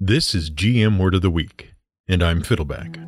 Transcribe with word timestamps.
This 0.00 0.32
is 0.32 0.48
GM 0.48 0.96
Word 0.96 1.16
of 1.16 1.22
the 1.22 1.30
Week, 1.30 1.74
and 2.06 2.22
I'm 2.22 2.40
Fiddleback. 2.40 3.04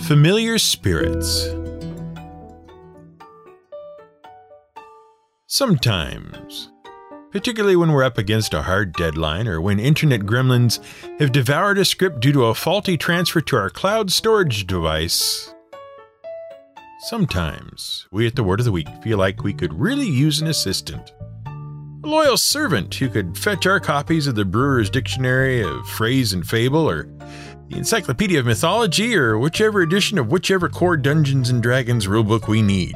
Familiar 0.00 0.58
spirits. 0.58 1.54
Sometimes, 5.46 6.72
particularly 7.30 7.76
when 7.76 7.92
we're 7.92 8.02
up 8.02 8.18
against 8.18 8.52
a 8.52 8.62
hard 8.62 8.94
deadline 8.94 9.46
or 9.46 9.60
when 9.60 9.78
internet 9.78 10.22
gremlins 10.22 10.82
have 11.20 11.30
devoured 11.30 11.78
a 11.78 11.84
script 11.84 12.18
due 12.18 12.32
to 12.32 12.46
a 12.46 12.54
faulty 12.56 12.96
transfer 12.96 13.40
to 13.42 13.54
our 13.54 13.70
cloud 13.70 14.10
storage 14.10 14.66
device, 14.66 15.54
sometimes 16.98 18.08
we 18.10 18.26
at 18.26 18.34
the 18.34 18.42
Word 18.42 18.58
of 18.58 18.66
the 18.66 18.72
Week 18.72 18.88
feel 19.04 19.18
like 19.18 19.44
we 19.44 19.54
could 19.54 19.72
really 19.72 20.08
use 20.08 20.40
an 20.40 20.48
assistant. 20.48 21.12
Loyal 22.06 22.36
servant 22.36 22.94
who 22.94 23.08
could 23.08 23.36
fetch 23.36 23.66
our 23.66 23.80
copies 23.80 24.28
of 24.28 24.36
the 24.36 24.44
Brewer's 24.44 24.88
Dictionary 24.88 25.60
of 25.60 25.88
Phrase 25.88 26.32
and 26.32 26.46
Fable, 26.46 26.88
or 26.88 27.08
the 27.68 27.78
Encyclopedia 27.78 28.38
of 28.38 28.46
Mythology, 28.46 29.16
or 29.16 29.36
whichever 29.40 29.82
edition 29.82 30.16
of 30.16 30.28
whichever 30.28 30.68
core 30.68 30.96
Dungeons 30.96 31.50
and 31.50 31.60
Dragons 31.60 32.06
rulebook 32.06 32.46
we 32.46 32.62
need. 32.62 32.94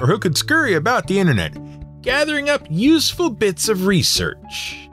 Or 0.00 0.06
who 0.06 0.20
could 0.20 0.38
scurry 0.38 0.74
about 0.74 1.08
the 1.08 1.18
internet, 1.18 1.58
gathering 2.00 2.48
up 2.48 2.64
useful 2.70 3.28
bits 3.28 3.68
of 3.68 3.86
research. 3.86 4.88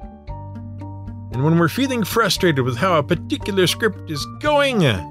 And 1.33 1.43
when 1.43 1.59
we're 1.59 1.69
feeling 1.69 2.03
frustrated 2.03 2.65
with 2.65 2.77
how 2.77 2.97
a 2.97 3.03
particular 3.03 3.67
script 3.67 4.09
is 4.09 4.25
going, 4.39 4.87
uh, 4.87 5.07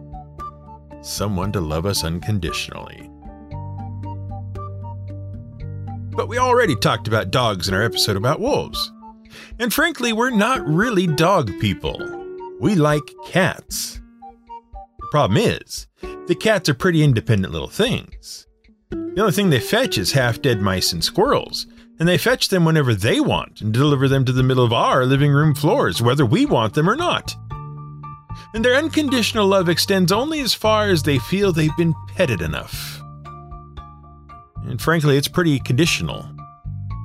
someone 1.03 1.53
to 1.53 1.61
love 1.61 1.87
us 1.87 2.03
unconditionally. 2.03 3.12
But 6.15 6.29
we 6.29 6.39
already 6.39 6.77
talked 6.77 7.09
about 7.09 7.31
dogs 7.31 7.69
in 7.69 7.75
our 7.75 7.83
episode 7.83 8.17
about 8.17 8.39
wolves. 8.39 8.93
And 9.59 9.73
frankly, 9.73 10.13
we're 10.13 10.31
not 10.31 10.67
really 10.67 11.07
dog 11.07 11.59
people. 11.59 11.99
We 12.61 12.75
like 12.75 13.03
cats. 13.27 14.01
The 15.01 15.07
problem 15.11 15.39
is, 15.39 15.87
the 16.27 16.35
cats 16.35 16.69
are 16.69 16.75
pretty 16.75 17.03
independent 17.03 17.53
little 17.53 17.69
things. 17.69 18.47
The 18.91 19.21
only 19.21 19.33
thing 19.33 19.51
they 19.51 19.61
fetch 19.61 19.97
is 19.97 20.13
half 20.13 20.43
dead 20.43 20.61
mice 20.61 20.93
and 20.93 21.03
squirrels, 21.03 21.67
and 21.99 22.09
they 22.09 22.19
fetch 22.19 22.49
them 22.49 22.65
whenever 22.65 22.95
they 22.95 23.19
want 23.21 23.63
and 23.63 23.73
deliver 23.73 24.07
them 24.07 24.25
to 24.27 24.33
the 24.33 24.43
middle 24.43 24.65
of 24.65 24.73
our 24.73 25.07
living 25.07 25.33
room 25.33 25.55
floors, 25.55 26.03
whether 26.03 26.27
we 26.27 26.45
want 26.47 26.75
them 26.75 26.89
or 26.89 26.97
not. 26.97 27.35
And 28.55 28.65
their 28.65 28.75
unconditional 28.75 29.47
love 29.47 29.71
extends 29.71 30.13
only 30.13 30.41
as 30.41 30.53
far 30.53 30.89
as 30.89 31.03
they 31.03 31.19
feel 31.19 31.53
they've 31.53 31.77
been 31.77 31.95
petted 32.15 32.43
enough. 32.43 33.02
And 34.65 34.81
frankly, 34.81 35.17
it's 35.17 35.29
pretty 35.29 35.59
conditional. 35.59 36.29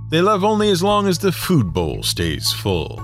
They 0.09 0.21
love 0.21 0.43
only 0.43 0.69
as 0.69 0.81
long 0.81 1.07
as 1.07 1.19
the 1.19 1.31
food 1.31 1.73
bowl 1.73 2.03
stays 2.03 2.51
full. 2.53 2.97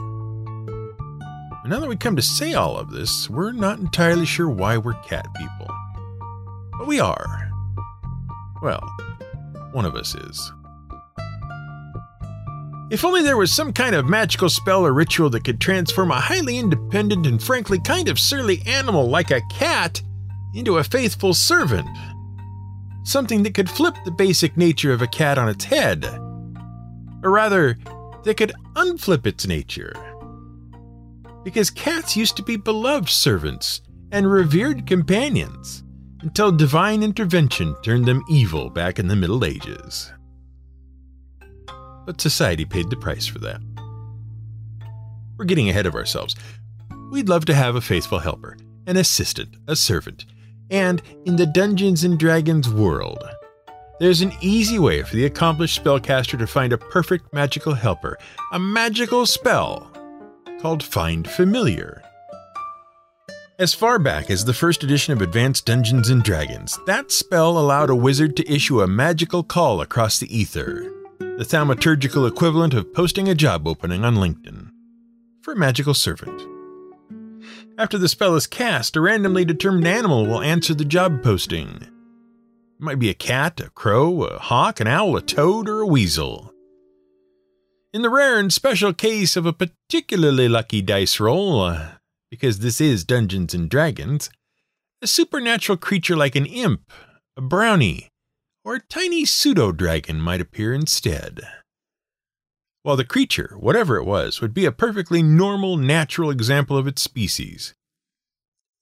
Now 1.65 1.79
that 1.79 1.89
we 1.89 1.95
come 1.95 2.15
to 2.15 2.21
say 2.21 2.53
all 2.53 2.77
of 2.77 2.91
this, 2.91 3.29
we're 3.29 3.51
not 3.51 3.79
entirely 3.79 4.25
sure 4.25 4.49
why 4.49 4.77
we're 4.77 4.93
cat 4.93 5.25
people. 5.35 5.67
But 6.77 6.87
we 6.87 6.99
are. 6.99 7.49
Well, 8.61 8.81
one 9.71 9.85
of 9.85 9.95
us 9.95 10.13
is. 10.15 10.51
If 12.91 13.03
only 13.03 13.23
there 13.23 13.37
was 13.37 13.51
some 13.51 13.73
kind 13.73 13.95
of 13.95 14.05
magical 14.05 14.49
spell 14.49 14.85
or 14.85 14.93
ritual 14.93 15.29
that 15.31 15.43
could 15.43 15.59
transform 15.59 16.11
a 16.11 16.19
highly 16.19 16.57
independent 16.59 17.25
and 17.25 17.41
frankly 17.41 17.79
kind 17.79 18.07
of 18.07 18.19
surly 18.19 18.61
animal 18.67 19.09
like 19.09 19.31
a 19.31 19.41
cat 19.49 20.01
into 20.53 20.77
a 20.77 20.83
faithful 20.83 21.33
servant 21.33 21.87
something 23.03 23.43
that 23.43 23.53
could 23.53 23.69
flip 23.69 23.95
the 24.05 24.11
basic 24.11 24.57
nature 24.57 24.93
of 24.93 25.01
a 25.01 25.07
cat 25.07 25.37
on 25.37 25.49
its 25.49 25.65
head. 25.65 26.05
Or 27.23 27.31
rather, 27.31 27.77
that 28.23 28.37
could 28.37 28.53
unflip 28.75 29.25
its 29.25 29.47
nature. 29.47 29.93
Because 31.43 31.69
cats 31.69 32.15
used 32.15 32.37
to 32.37 32.43
be 32.43 32.55
beloved 32.55 33.09
servants 33.09 33.81
and 34.11 34.31
revered 34.31 34.87
companions 34.87 35.83
until 36.21 36.51
divine 36.51 37.03
intervention 37.03 37.75
turned 37.83 38.05
them 38.05 38.23
evil 38.29 38.69
back 38.69 38.97
in 38.97 39.07
the 39.07 39.15
Middle 39.15 39.43
Ages. 39.43 40.11
But 42.05 42.21
society 42.21 42.65
paid 42.65 42.89
the 42.89 42.95
price 42.95 43.27
for 43.27 43.39
that. 43.39 43.61
We're 45.37 45.45
getting 45.45 45.69
ahead 45.69 45.85
of 45.85 45.95
ourselves. 45.95 46.35
We'd 47.11 47.29
love 47.29 47.45
to 47.45 47.53
have 47.53 47.75
a 47.75 47.81
faithful 47.81 48.19
helper, 48.19 48.57
an 48.87 48.97
assistant, 48.97 49.57
a 49.67 49.75
servant, 49.75 50.25
and 50.69 51.01
in 51.25 51.35
the 51.35 51.45
Dungeons 51.45 52.03
and 52.03 52.19
Dragons 52.19 52.69
world. 52.69 53.23
There's 53.99 54.21
an 54.21 54.33
easy 54.41 54.79
way 54.79 55.03
for 55.03 55.15
the 55.15 55.25
accomplished 55.25 55.81
spellcaster 55.81 56.37
to 56.37 56.47
find 56.47 56.73
a 56.73 56.77
perfect 56.77 57.33
magical 57.33 57.73
helper, 57.73 58.17
a 58.51 58.59
magical 58.59 59.25
spell 59.25 59.91
called 60.61 60.83
Find 60.83 61.29
Familiar. 61.29 62.01
As 63.59 63.73
far 63.73 63.99
back 63.99 64.31
as 64.31 64.45
the 64.45 64.53
first 64.53 64.83
edition 64.83 65.13
of 65.13 65.21
Advanced 65.21 65.65
Dungeons 65.65 66.09
and 66.09 66.23
Dragons, 66.23 66.79
that 66.87 67.11
spell 67.11 67.57
allowed 67.57 67.89
a 67.89 67.95
wizard 67.95 68.35
to 68.37 68.51
issue 68.51 68.81
a 68.81 68.87
magical 68.87 69.43
call 69.43 69.79
across 69.79 70.19
the 70.19 70.35
ether, 70.35 70.91
the 71.19 71.45
thaumaturgical 71.45 72.27
equivalent 72.27 72.73
of 72.73 72.93
posting 72.93 73.29
a 73.29 73.35
job 73.35 73.67
opening 73.67 74.03
on 74.03 74.15
LinkedIn, 74.15 74.69
for 75.41 75.53
a 75.53 75.57
magical 75.57 75.93
servant. 75.93 76.52
After 77.75 77.97
the 77.97 78.07
spell 78.07 78.35
is 78.35 78.45
cast, 78.45 78.95
a 78.95 79.01
randomly 79.01 79.45
determined 79.45 79.87
animal 79.87 80.27
will 80.27 80.41
answer 80.41 80.75
the 80.75 80.85
job 80.85 81.23
posting. 81.23 81.81
It 81.81 81.89
might 82.79 82.99
be 82.99 83.09
a 83.09 83.15
cat, 83.15 83.59
a 83.59 83.69
crow, 83.71 84.23
a 84.23 84.37
hawk, 84.37 84.79
an 84.79 84.85
owl, 84.85 85.17
a 85.17 85.21
toad, 85.21 85.67
or 85.67 85.81
a 85.81 85.87
weasel. 85.87 86.53
In 87.91 88.03
the 88.03 88.11
rare 88.11 88.37
and 88.37 88.53
special 88.53 88.93
case 88.93 89.35
of 89.35 89.47
a 89.47 89.53
particularly 89.53 90.47
lucky 90.47 90.83
dice 90.83 91.19
roll, 91.19 91.61
uh, 91.61 91.87
because 92.29 92.59
this 92.59 92.79
is 92.79 93.03
Dungeons 93.03 93.55
and 93.55 93.69
Dragons, 93.69 94.29
a 95.01 95.07
supernatural 95.07 95.77
creature 95.77 96.15
like 96.15 96.35
an 96.35 96.45
imp, 96.45 96.91
a 97.35 97.41
brownie, 97.41 98.09
or 98.63 98.75
a 98.75 98.81
tiny 98.81 99.25
pseudo 99.25 99.71
dragon 99.71 100.21
might 100.21 100.41
appear 100.41 100.73
instead 100.73 101.41
while 102.83 102.97
the 102.97 103.05
creature, 103.05 103.55
whatever 103.57 103.97
it 103.97 104.03
was, 104.03 104.41
would 104.41 104.53
be 104.53 104.65
a 104.65 104.71
perfectly 104.71 105.23
normal, 105.23 105.77
natural 105.77 106.29
example 106.29 106.77
of 106.77 106.85
its 106.85 107.01
species. 107.01 107.73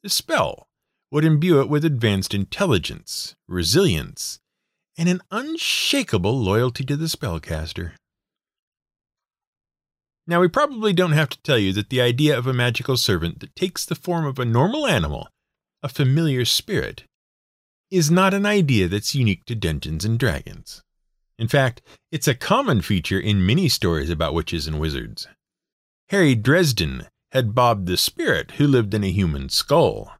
The 0.04 0.10
spell 0.10 0.68
would 1.12 1.24
imbue 1.24 1.62
it 1.62 1.70
with 1.70 1.86
advanced 1.86 2.34
intelligence, 2.34 3.36
resilience, 3.48 4.40
and 4.98 5.08
an 5.08 5.22
unshakable 5.30 6.38
loyalty 6.38 6.84
to 6.86 6.98
the 6.98 7.06
spellcaster. 7.06 7.94
Now, 10.26 10.40
we 10.40 10.48
probably 10.48 10.94
don't 10.94 11.12
have 11.12 11.30
to 11.30 11.42
tell 11.42 11.58
you 11.58 11.74
that 11.74 11.90
the 11.90 12.02
idea 12.02 12.38
of 12.38 12.48
a 12.48 12.54
magical 12.54 12.98
servant 12.98 13.40
that 13.40 13.56
takes 13.56 13.86
the 13.86 13.96
form 13.96 14.26
of 14.26 14.40
a 14.40 14.46
normal 14.46 14.88
animal, 14.88 15.28
a 15.84 15.90
familiar 15.90 16.46
spirit, 16.46 17.04
is 17.90 18.10
not 18.10 18.34
an 18.34 18.46
idea 18.46 18.88
that's 18.88 19.16
unique 19.16 19.44
to 19.46 19.56
Dungeons 19.56 20.06
and 20.06 20.18
Dragons. 20.18 20.82
In 21.42 21.48
fact, 21.48 21.82
it's 22.12 22.28
a 22.28 22.36
common 22.36 22.84
feature 22.84 23.20
in 23.20 23.44
many 23.44 23.68
stories 23.68 24.12
about 24.12 24.36
witches 24.36 24.68
and 24.68 24.80
wizards. 24.80 25.28
Harry 26.10 26.36
Dresden 26.36 27.08
had 27.32 27.56
Bob 27.56 27.88
the 27.88 27.98
Spirit, 27.98 28.52
who 28.52 28.68
lived 28.68 28.94
in 28.94 29.04
a 29.04 29.12
human 29.12 29.50
skull. 29.50 30.14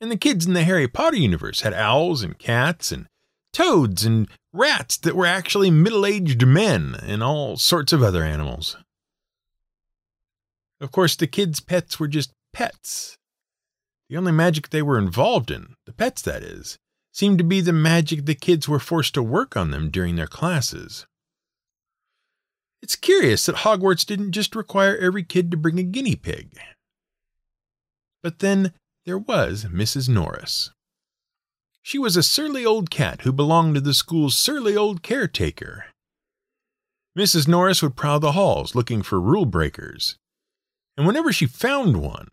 And 0.00 0.10
the 0.10 0.16
kids 0.16 0.44
in 0.44 0.54
the 0.54 0.64
Harry 0.64 0.88
Potter 0.88 1.16
universe 1.16 1.60
had 1.60 1.72
owls 1.72 2.24
and 2.24 2.36
cats 2.36 2.90
and 2.90 3.06
toads 3.52 4.04
and 4.04 4.26
rats 4.52 4.96
that 4.96 5.14
were 5.14 5.26
actually 5.26 5.70
middle 5.70 6.04
aged 6.04 6.44
men 6.44 6.96
and 7.00 7.22
all 7.22 7.56
sorts 7.56 7.92
of 7.92 8.02
other 8.02 8.24
animals. 8.24 8.76
Of 10.80 10.90
course, 10.90 11.14
the 11.14 11.28
kids' 11.28 11.60
pets 11.60 12.00
were 12.00 12.08
just 12.08 12.32
pets. 12.52 13.16
The 14.08 14.16
only 14.16 14.32
magic 14.32 14.70
they 14.70 14.82
were 14.82 14.98
involved 14.98 15.52
in, 15.52 15.76
the 15.86 15.92
pets 15.92 16.20
that 16.22 16.42
is, 16.42 16.80
seemed 17.12 17.38
to 17.38 17.44
be 17.44 17.60
the 17.60 17.72
magic 17.72 18.24
the 18.24 18.34
kids 18.34 18.68
were 18.68 18.78
forced 18.78 19.14
to 19.14 19.22
work 19.22 19.56
on 19.56 19.70
them 19.70 19.90
during 19.90 20.16
their 20.16 20.26
classes. 20.26 21.06
It's 22.82 22.96
curious 22.96 23.46
that 23.46 23.56
Hogwarts 23.56 24.04
didn't 24.04 24.32
just 24.32 24.56
require 24.56 24.96
every 24.96 25.22
kid 25.22 25.50
to 25.50 25.56
bring 25.56 25.78
a 25.78 25.84
guinea 25.84 26.16
pig. 26.16 26.58
But 28.22 28.40
then 28.40 28.72
there 29.04 29.18
was 29.18 29.66
Mrs. 29.66 30.08
Norris. 30.08 30.70
She 31.82 31.98
was 31.98 32.16
a 32.16 32.22
surly 32.22 32.64
old 32.64 32.90
cat 32.90 33.22
who 33.22 33.32
belonged 33.32 33.74
to 33.74 33.80
the 33.80 33.94
school's 33.94 34.36
surly 34.36 34.76
old 34.76 35.02
caretaker. 35.02 35.86
Mrs. 37.18 37.46
Norris 37.46 37.82
would 37.82 37.96
prowl 37.96 38.20
the 38.20 38.32
halls 38.32 38.74
looking 38.74 39.02
for 39.02 39.20
rule 39.20 39.44
breakers, 39.44 40.16
and 40.96 41.06
whenever 41.06 41.32
she 41.32 41.46
found 41.46 41.96
one, 41.98 42.28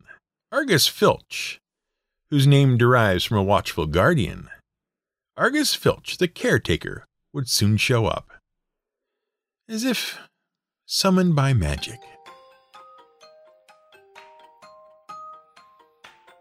Argus 0.51 0.87
Filch, 0.87 1.59
whose 2.29 2.47
name 2.47 2.77
derives 2.77 3.25
from 3.25 3.37
a 3.37 3.43
watchful 3.43 3.87
guardian, 3.87 4.49
Argus 5.39 5.73
Filch, 5.73 6.17
the 6.17 6.27
caretaker, 6.27 7.07
would 7.31 7.47
soon 7.47 7.77
show 7.77 8.07
up. 8.07 8.29
As 9.69 9.85
if 9.85 10.19
summoned 10.85 11.33
by 11.33 11.53
magic. 11.53 11.97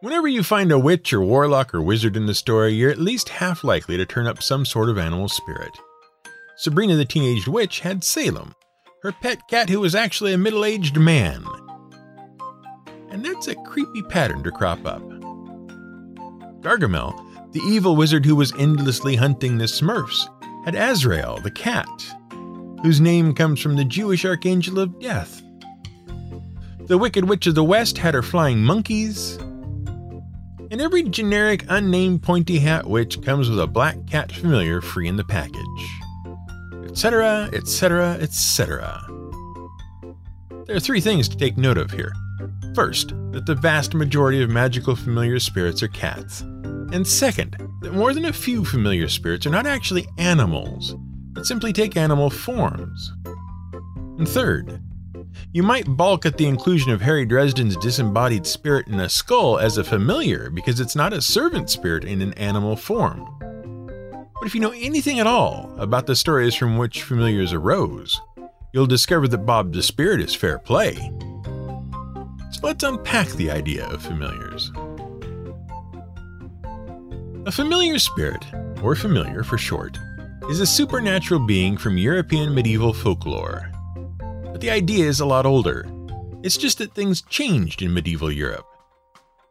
Whenever 0.01 0.27
you 0.27 0.43
find 0.43 0.73
a 0.73 0.81
witch 0.81 1.13
or 1.13 1.21
warlock 1.21 1.73
or 1.73 1.81
wizard 1.81 2.17
in 2.17 2.27
the 2.27 2.35
story, 2.35 2.73
you're 2.73 2.91
at 2.91 2.99
least 2.99 3.29
half 3.29 3.63
likely 3.63 3.97
to 3.97 4.05
turn 4.05 4.27
up 4.27 4.43
some 4.43 4.67
sort 4.67 4.89
of 4.89 4.99
animal 4.99 5.29
spirit. 5.29 5.79
Sabrina 6.57 6.97
the 6.97 7.05
Teenage 7.05 7.47
Witch 7.47 7.79
had 7.79 8.03
Salem, 8.03 8.53
her 9.05 9.13
pet 9.13 9.39
cat 9.49 9.69
who 9.69 9.79
was 9.79 9.95
actually 9.95 10.33
a 10.33 10.39
middle 10.39 10.65
aged 10.65 10.97
man. 10.97 11.45
And 13.11 13.25
that's 13.25 13.47
a 13.47 13.55
creepy 13.55 14.03
pattern 14.03 14.43
to 14.43 14.51
crop 14.51 14.85
up. 14.85 15.09
Gargamel, 16.63 17.28
the 17.59 17.65
evil 17.65 17.97
wizard 17.97 18.25
who 18.25 18.37
was 18.37 18.55
endlessly 18.57 19.17
hunting 19.17 19.59
the 19.59 19.65
Smurfs, 19.65 20.29
had 20.65 20.77
Azrael, 20.77 21.41
the 21.41 21.51
cat, 21.51 21.89
whose 22.83 23.01
name 23.01 23.35
comes 23.35 23.59
from 23.59 23.75
the 23.75 23.85
Jewish 23.85 24.25
archangel 24.25 24.79
of 24.79 25.01
death. 25.01 25.43
The 26.87 26.99
Wicked 26.99 27.29
Witch 27.29 27.49
of 27.49 27.57
the 27.57 27.65
West 27.65 27.99
had 27.99 28.15
her 28.15 28.23
flying 28.23 28.63
monkeys. 28.63 29.39
And 30.71 30.81
every 30.81 31.03
generic 31.03 31.65
unnamed 31.69 32.23
pointy 32.23 32.61
hat 32.61 32.87
witch 32.87 33.21
comes 33.23 33.51
with 33.51 33.59
a 33.59 33.67
black 33.67 34.07
cat 34.07 34.31
familiar 34.31 34.81
free 34.81 35.09
in 35.09 35.17
the 35.17 35.25
package. 35.25 35.59
Etc., 36.89 37.51
etc., 37.53 38.19
etc. 38.21 39.05
There 40.67 40.77
are 40.77 40.81
three 40.81 41.01
things 41.01 41.29
to 41.29 41.37
take 41.37 41.57
note 41.57 41.79
of 41.79 41.91
here. 41.91 42.13
First, 42.79 43.09
that 43.33 43.45
the 43.45 43.57
vast 43.57 43.93
majority 43.93 44.41
of 44.41 44.51
magical 44.51 44.95
familiar 44.95 45.41
spirits 45.41 45.83
are 45.83 45.89
cats. 45.89 46.43
And 46.93 47.05
second, 47.05 47.57
that 47.83 47.93
more 47.93 48.15
than 48.15 48.27
a 48.27 48.33
few 48.33 48.65
familiar 48.65 49.09
spirits 49.09 49.47
are 49.47 49.51
not 49.51 49.67
actually 49.67 50.07
animals, 50.17 50.95
but 51.33 51.45
simply 51.45 51.73
take 51.73 51.97
animal 51.97 52.31
forms. 52.31 53.13
And 54.17 54.29
third, 54.29 54.81
you 55.53 55.65
might 55.65 55.97
balk 55.97 56.25
at 56.25 56.37
the 56.37 56.47
inclusion 56.47 56.93
of 56.93 57.01
Harry 57.01 57.27
Dresden's 57.27 57.77
disembodied 57.79 58.47
spirit 58.47 58.87
in 58.87 59.01
a 59.01 59.09
skull 59.09 59.59
as 59.59 59.77
a 59.77 59.83
familiar 59.83 60.49
because 60.49 60.79
it's 60.79 60.95
not 60.95 61.13
a 61.13 61.21
servant 61.21 61.71
spirit 61.71 62.05
in 62.05 62.23
an 62.23 62.33
animal 62.35 62.77
form. 62.77 63.27
But 64.35 64.47
if 64.47 64.55
you 64.55 64.61
know 64.61 64.71
anything 64.77 65.19
at 65.19 65.27
all 65.27 65.75
about 65.79 66.07
the 66.07 66.15
stories 66.15 66.55
from 66.55 66.79
which 66.79 67.03
familiars 67.03 67.53
arose, 67.53 68.21
you'll 68.73 68.87
discover 68.87 69.27
that 69.27 69.39
Bob 69.39 69.73
the 69.73 69.83
Spirit 69.83 70.21
is 70.21 70.33
fair 70.33 70.61
play. 70.61 71.11
So 72.51 72.67
let's 72.67 72.83
unpack 72.83 73.29
the 73.29 73.51
idea 73.51 73.87
of 73.87 74.03
familiars. 74.03 74.73
A 77.47 77.53
familiar 77.53 77.99
spirit, 77.99 78.45
or 78.83 78.95
familiar 78.95 79.43
for 79.43 79.59
short, 79.59 79.99
is 80.49 80.61
a 80.61 80.67
supernatural 80.67 81.41
being 81.41 81.77
from 81.77 81.99
European 81.99 82.55
medieval 82.55 82.93
folklore. 82.93 83.71
But 84.19 84.61
the 84.61 84.71
idea 84.71 85.07
is 85.07 85.21
a 85.21 85.27
lot 85.27 85.47
older. 85.47 85.87
It's 86.43 86.57
just 86.57 86.79
that 86.79 86.95
things 86.95 87.23
changed 87.23 87.83
in 87.83 87.93
medieval 87.93 88.33
Europe. 88.33 88.67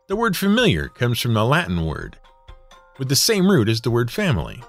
The 0.08 0.16
word 0.16 0.36
familiar 0.36 0.88
comes 0.88 1.20
from 1.20 1.34
the 1.34 1.46
Latin 1.46 1.86
word, 1.86 2.18
with 2.98 3.10
the 3.10 3.16
same 3.16 3.50
root 3.50 3.70
as 3.70 3.82
the 3.82 3.92
word 3.92 4.10
family. 4.10 4.64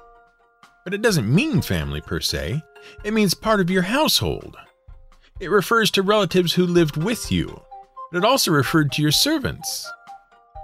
But 0.85 0.95
it 0.95 1.03
doesn't 1.03 1.33
mean 1.33 1.63
family 1.63 2.01
per 2.01 2.21
se, 2.21 2.61
it 3.05 3.15
means 3.15 3.35
part 3.35 3.61
of 3.61 3.71
your 3.71 3.83
household. 3.83 4.57
It 5.41 5.51
refers 5.51 5.91
to 5.93 6.03
relatives 6.03 6.55
who 6.55 6.67
lived 6.67 6.97
with 6.97 7.31
you, 7.31 7.63
but 8.11 8.19
it 8.19 8.25
also 8.25 8.51
referred 8.51 8.93
to 8.93 9.03
your 9.03 9.13
servants. 9.13 9.91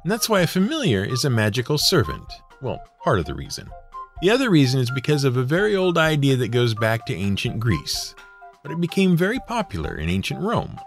And 0.02 0.10
that's 0.10 0.28
why 0.28 0.40
a 0.40 0.46
familiar 0.46 1.04
is 1.04 1.24
a 1.24 1.30
magical 1.30 1.78
servant. 1.78 2.30
Well, 2.60 2.82
part 3.02 3.18
of 3.18 3.24
the 3.24 3.34
reason. 3.34 3.68
The 4.22 4.30
other 4.30 4.50
reason 4.50 4.80
is 4.80 4.90
because 4.90 5.24
of 5.24 5.36
a 5.36 5.42
very 5.42 5.76
old 5.76 5.98
idea 5.98 6.36
that 6.36 6.48
goes 6.48 6.74
back 6.74 7.04
to 7.06 7.14
ancient 7.14 7.60
Greece, 7.60 8.14
but 8.62 8.72
it 8.72 8.80
became 8.80 9.16
very 9.16 9.38
popular 9.46 9.96
in 9.96 10.08
ancient 10.08 10.40
Rome. 10.40 10.78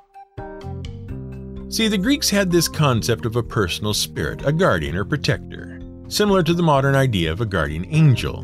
See, 1.70 1.88
the 1.90 1.98
Greeks 1.98 2.30
had 2.30 2.50
this 2.50 2.68
concept 2.68 3.26
of 3.26 3.36
a 3.36 3.44
personal 3.44 3.94
spirit, 3.94 4.46
a 4.46 4.54
guardian 4.54 4.96
or 4.96 5.04
protector, 5.04 5.82
similar 6.08 6.42
to 6.44 6.54
the 6.54 6.64
modern 6.64 6.96
idea 6.96 7.32
of 7.32 7.42
a 7.42 7.46
guardian 7.46 7.86
angel. 7.90 8.44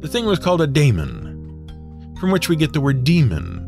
The 0.00 0.08
thing 0.08 0.26
was 0.26 0.40
called 0.40 0.60
a 0.60 0.66
daemon, 0.66 2.16
from 2.18 2.30
which 2.30 2.48
we 2.48 2.56
get 2.56 2.72
the 2.72 2.80
word 2.80 3.04
demon. 3.04 3.63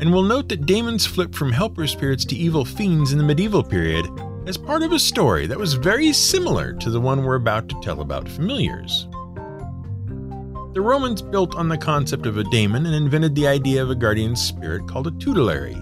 And 0.00 0.12
we'll 0.12 0.22
note 0.22 0.48
that 0.48 0.66
daemons 0.66 1.06
flipped 1.06 1.34
from 1.34 1.50
helper 1.50 1.86
spirits 1.86 2.24
to 2.26 2.36
evil 2.36 2.64
fiends 2.64 3.12
in 3.12 3.18
the 3.18 3.24
medieval 3.24 3.64
period 3.64 4.06
as 4.46 4.56
part 4.56 4.82
of 4.82 4.92
a 4.92 4.98
story 4.98 5.46
that 5.46 5.58
was 5.58 5.74
very 5.74 6.12
similar 6.12 6.72
to 6.74 6.90
the 6.90 7.00
one 7.00 7.24
we're 7.24 7.34
about 7.34 7.68
to 7.68 7.80
tell 7.82 8.00
about 8.00 8.28
familiars. 8.28 9.08
The 10.74 10.82
Romans 10.82 11.20
built 11.20 11.56
on 11.56 11.68
the 11.68 11.76
concept 11.76 12.26
of 12.26 12.38
a 12.38 12.44
daemon 12.44 12.86
and 12.86 12.94
invented 12.94 13.34
the 13.34 13.48
idea 13.48 13.82
of 13.82 13.90
a 13.90 13.96
guardian 13.96 14.36
spirit 14.36 14.86
called 14.86 15.08
a 15.08 15.18
tutelary. 15.18 15.76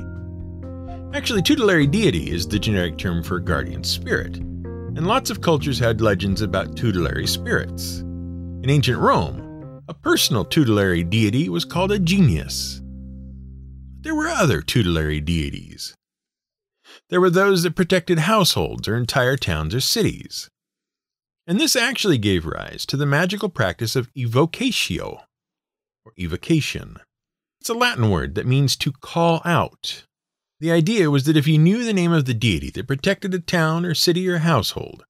Actually, 1.12 1.42
tutelary 1.42 1.86
deity 1.86 2.30
is 2.30 2.48
the 2.48 2.58
generic 2.58 2.96
term 2.96 3.22
for 3.22 3.38
guardian 3.38 3.84
spirit, 3.84 4.36
and 4.36 5.06
lots 5.06 5.28
of 5.28 5.42
cultures 5.42 5.78
had 5.78 6.00
legends 6.00 6.40
about 6.40 6.76
tutelary 6.76 7.26
spirits. 7.26 7.98
In 8.62 8.70
ancient 8.70 8.98
Rome, 8.98 9.82
a 9.88 9.94
personal 9.94 10.44
tutelary 10.44 11.04
deity 11.04 11.48
was 11.48 11.64
called 11.64 11.92
a 11.92 11.98
genius. 11.98 12.80
There 14.06 14.14
were 14.14 14.28
other 14.28 14.62
tutelary 14.62 15.20
deities. 15.20 15.96
There 17.10 17.20
were 17.20 17.28
those 17.28 17.64
that 17.64 17.74
protected 17.74 18.20
households 18.20 18.86
or 18.86 18.96
entire 18.96 19.36
towns 19.36 19.74
or 19.74 19.80
cities. 19.80 20.48
And 21.44 21.58
this 21.58 21.74
actually 21.74 22.16
gave 22.16 22.46
rise 22.46 22.86
to 22.86 22.96
the 22.96 23.04
magical 23.04 23.48
practice 23.48 23.96
of 23.96 24.08
evocatio, 24.14 25.24
or 26.04 26.12
evocation. 26.16 26.98
It's 27.60 27.68
a 27.68 27.74
Latin 27.74 28.08
word 28.08 28.36
that 28.36 28.46
means 28.46 28.76
to 28.76 28.92
call 28.92 29.42
out. 29.44 30.04
The 30.60 30.70
idea 30.70 31.10
was 31.10 31.24
that 31.24 31.36
if 31.36 31.48
you 31.48 31.58
knew 31.58 31.82
the 31.82 31.92
name 31.92 32.12
of 32.12 32.26
the 32.26 32.32
deity 32.32 32.70
that 32.70 32.86
protected 32.86 33.34
a 33.34 33.40
town 33.40 33.84
or 33.84 33.94
city 33.94 34.28
or 34.28 34.38
household, 34.38 35.04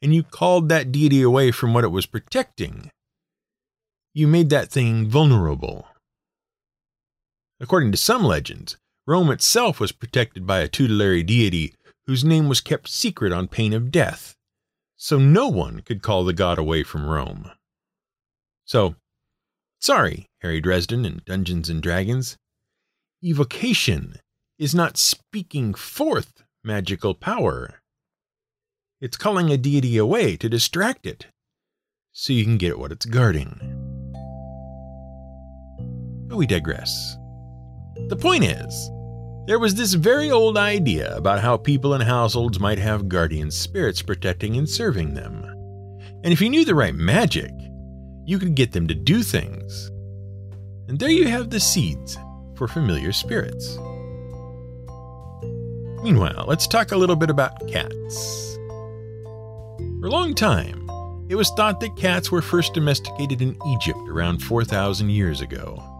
and 0.00 0.14
you 0.14 0.22
called 0.22 0.70
that 0.70 0.90
deity 0.90 1.20
away 1.20 1.50
from 1.50 1.74
what 1.74 1.84
it 1.84 1.88
was 1.88 2.06
protecting, 2.06 2.90
you 4.14 4.26
made 4.26 4.48
that 4.48 4.70
thing 4.70 5.06
vulnerable. 5.06 5.86
According 7.60 7.92
to 7.92 7.98
some 7.98 8.22
legends, 8.22 8.76
Rome 9.06 9.30
itself 9.30 9.80
was 9.80 9.90
protected 9.90 10.46
by 10.46 10.60
a 10.60 10.68
tutelary 10.68 11.22
deity 11.22 11.74
whose 12.06 12.24
name 12.24 12.48
was 12.48 12.60
kept 12.60 12.88
secret 12.88 13.32
on 13.32 13.48
pain 13.48 13.72
of 13.72 13.90
death, 13.90 14.36
so 14.96 15.18
no 15.18 15.48
one 15.48 15.80
could 15.80 16.02
call 16.02 16.24
the 16.24 16.32
god 16.32 16.58
away 16.58 16.82
from 16.82 17.06
Rome. 17.06 17.50
So, 18.64 18.94
sorry, 19.80 20.26
Harry 20.40 20.60
Dresden 20.60 21.04
and 21.04 21.24
Dungeons 21.24 21.68
and 21.68 21.82
Dragons. 21.82 22.36
Evocation 23.22 24.16
is 24.58 24.74
not 24.74 24.96
speaking 24.96 25.74
forth 25.74 26.44
magical 26.62 27.14
power. 27.14 27.80
It's 29.00 29.16
calling 29.16 29.50
a 29.50 29.56
deity 29.56 29.96
away 29.96 30.36
to 30.36 30.48
distract 30.48 31.06
it, 31.06 31.26
so 32.12 32.32
you 32.32 32.44
can 32.44 32.56
get 32.56 32.78
what 32.78 32.92
it's 32.92 33.06
guarding. 33.06 33.58
But 36.28 36.36
we 36.36 36.46
digress. 36.46 37.16
The 38.08 38.16
point 38.16 38.44
is, 38.44 38.90
there 39.46 39.58
was 39.58 39.74
this 39.74 39.94
very 39.94 40.30
old 40.30 40.56
idea 40.56 41.14
about 41.16 41.40
how 41.40 41.56
people 41.56 41.94
and 41.94 42.02
households 42.02 42.60
might 42.60 42.78
have 42.78 43.08
guardian 43.08 43.50
spirits 43.50 44.02
protecting 44.02 44.56
and 44.56 44.68
serving 44.68 45.14
them. 45.14 45.44
And 46.24 46.32
if 46.32 46.40
you 46.40 46.50
knew 46.50 46.64
the 46.64 46.74
right 46.74 46.94
magic, 46.94 47.50
you 48.24 48.38
could 48.38 48.54
get 48.54 48.72
them 48.72 48.86
to 48.88 48.94
do 48.94 49.22
things. 49.22 49.90
And 50.88 50.98
there 50.98 51.10
you 51.10 51.28
have 51.28 51.50
the 51.50 51.60
seeds 51.60 52.18
for 52.56 52.66
familiar 52.66 53.12
spirits. 53.12 53.78
Meanwhile, 56.02 56.44
let's 56.46 56.66
talk 56.66 56.92
a 56.92 56.96
little 56.96 57.16
bit 57.16 57.30
about 57.30 57.68
cats. 57.68 58.58
For 60.00 60.06
a 60.06 60.10
long 60.10 60.34
time, 60.34 60.88
it 61.28 61.34
was 61.34 61.50
thought 61.50 61.80
that 61.80 61.96
cats 61.96 62.30
were 62.30 62.40
first 62.40 62.74
domesticated 62.74 63.42
in 63.42 63.56
Egypt 63.66 63.98
around 64.08 64.38
4,000 64.38 65.10
years 65.10 65.40
ago. 65.40 65.97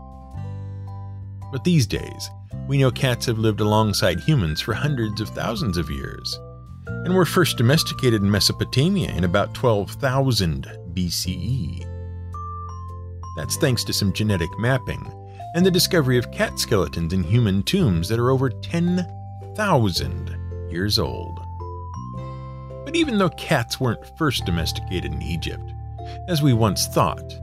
But 1.50 1.64
these 1.64 1.86
days, 1.86 2.30
we 2.66 2.78
know 2.78 2.90
cats 2.90 3.26
have 3.26 3.38
lived 3.38 3.60
alongside 3.60 4.20
humans 4.20 4.60
for 4.60 4.74
hundreds 4.74 5.20
of 5.20 5.28
thousands 5.30 5.76
of 5.76 5.90
years, 5.90 6.38
and 6.86 7.14
were 7.14 7.24
first 7.24 7.56
domesticated 7.56 8.22
in 8.22 8.30
Mesopotamia 8.30 9.10
in 9.12 9.24
about 9.24 9.54
12,000 9.54 10.66
BCE. 10.92 11.84
That's 13.36 13.56
thanks 13.56 13.84
to 13.84 13.92
some 13.92 14.12
genetic 14.12 14.50
mapping 14.58 15.14
and 15.54 15.64
the 15.64 15.70
discovery 15.70 16.18
of 16.18 16.30
cat 16.30 16.58
skeletons 16.58 17.12
in 17.12 17.22
human 17.22 17.62
tombs 17.62 18.08
that 18.08 18.18
are 18.18 18.30
over 18.30 18.50
10,000 18.50 20.70
years 20.70 20.98
old. 20.98 21.38
But 22.84 22.94
even 22.94 23.18
though 23.18 23.30
cats 23.30 23.80
weren't 23.80 24.18
first 24.18 24.44
domesticated 24.44 25.12
in 25.12 25.22
Egypt, 25.22 25.72
as 26.28 26.42
we 26.42 26.52
once 26.52 26.86
thought, 26.88 27.34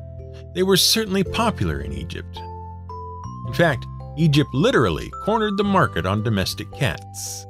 they 0.53 0.63
were 0.63 0.77
certainly 0.77 1.23
popular 1.23 1.81
in 1.81 1.93
Egypt. 1.93 2.39
In 3.47 3.53
fact, 3.53 3.85
Egypt 4.17 4.53
literally 4.53 5.11
cornered 5.23 5.57
the 5.57 5.63
market 5.63 6.05
on 6.05 6.23
domestic 6.23 6.71
cats. 6.71 7.45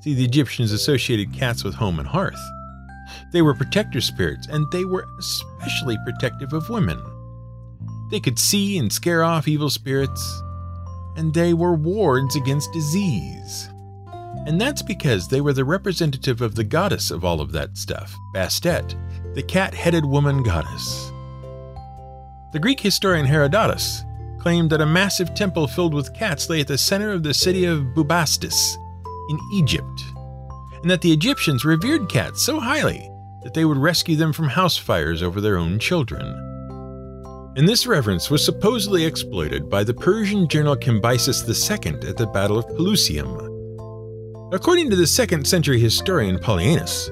See, 0.00 0.12
the 0.12 0.24
Egyptians 0.24 0.70
associated 0.70 1.32
cats 1.32 1.64
with 1.64 1.74
home 1.74 1.98
and 1.98 2.06
hearth. 2.06 2.40
They 3.32 3.40
were 3.40 3.54
protector 3.54 4.02
spirits, 4.02 4.46
and 4.48 4.70
they 4.70 4.84
were 4.84 5.06
especially 5.18 5.96
protective 6.04 6.52
of 6.52 6.68
women. 6.68 7.02
They 8.10 8.20
could 8.20 8.38
see 8.38 8.76
and 8.76 8.92
scare 8.92 9.24
off 9.24 9.48
evil 9.48 9.70
spirits, 9.70 10.42
and 11.16 11.32
they 11.32 11.54
were 11.54 11.74
wards 11.74 12.36
against 12.36 12.72
disease. 12.72 13.70
And 14.46 14.60
that's 14.60 14.82
because 14.82 15.28
they 15.28 15.40
were 15.40 15.52
the 15.52 15.64
representative 15.64 16.42
of 16.42 16.54
the 16.54 16.64
goddess 16.64 17.10
of 17.10 17.24
all 17.24 17.40
of 17.40 17.52
that 17.52 17.78
stuff, 17.78 18.14
Bastet, 18.34 18.94
the 19.34 19.42
cat 19.42 19.74
headed 19.74 20.04
woman 20.04 20.42
goddess. 20.42 21.10
The 22.52 22.58
Greek 22.60 22.80
historian 22.80 23.26
Herodotus 23.26 24.04
claimed 24.40 24.70
that 24.70 24.80
a 24.80 24.86
massive 24.86 25.34
temple 25.34 25.66
filled 25.66 25.94
with 25.94 26.14
cats 26.14 26.48
lay 26.48 26.60
at 26.60 26.66
the 26.66 26.78
center 26.78 27.10
of 27.10 27.22
the 27.22 27.34
city 27.34 27.64
of 27.66 27.94
Bubastis 27.94 28.76
in 29.28 29.38
Egypt, 29.52 30.02
and 30.82 30.90
that 30.90 31.02
the 31.02 31.12
Egyptians 31.12 31.64
revered 31.64 32.08
cats 32.08 32.42
so 32.42 32.58
highly 32.58 33.08
that 33.42 33.54
they 33.54 33.64
would 33.64 33.78
rescue 33.78 34.16
them 34.16 34.32
from 34.32 34.48
house 34.48 34.76
fires 34.76 35.22
over 35.22 35.40
their 35.40 35.56
own 35.56 35.78
children. 35.78 36.26
And 37.56 37.68
this 37.68 37.86
reverence 37.86 38.30
was 38.30 38.44
supposedly 38.44 39.04
exploited 39.04 39.68
by 39.68 39.84
the 39.84 39.94
Persian 39.94 40.48
general 40.48 40.76
Cambyses 40.76 41.46
II 41.48 42.08
at 42.08 42.16
the 42.16 42.26
Battle 42.26 42.58
of 42.58 42.66
Pelusium. 42.68 43.46
According 44.52 44.90
to 44.90 44.96
the 44.96 45.04
2nd 45.04 45.46
century 45.46 45.78
historian 45.78 46.38
Polyaenus, 46.38 47.08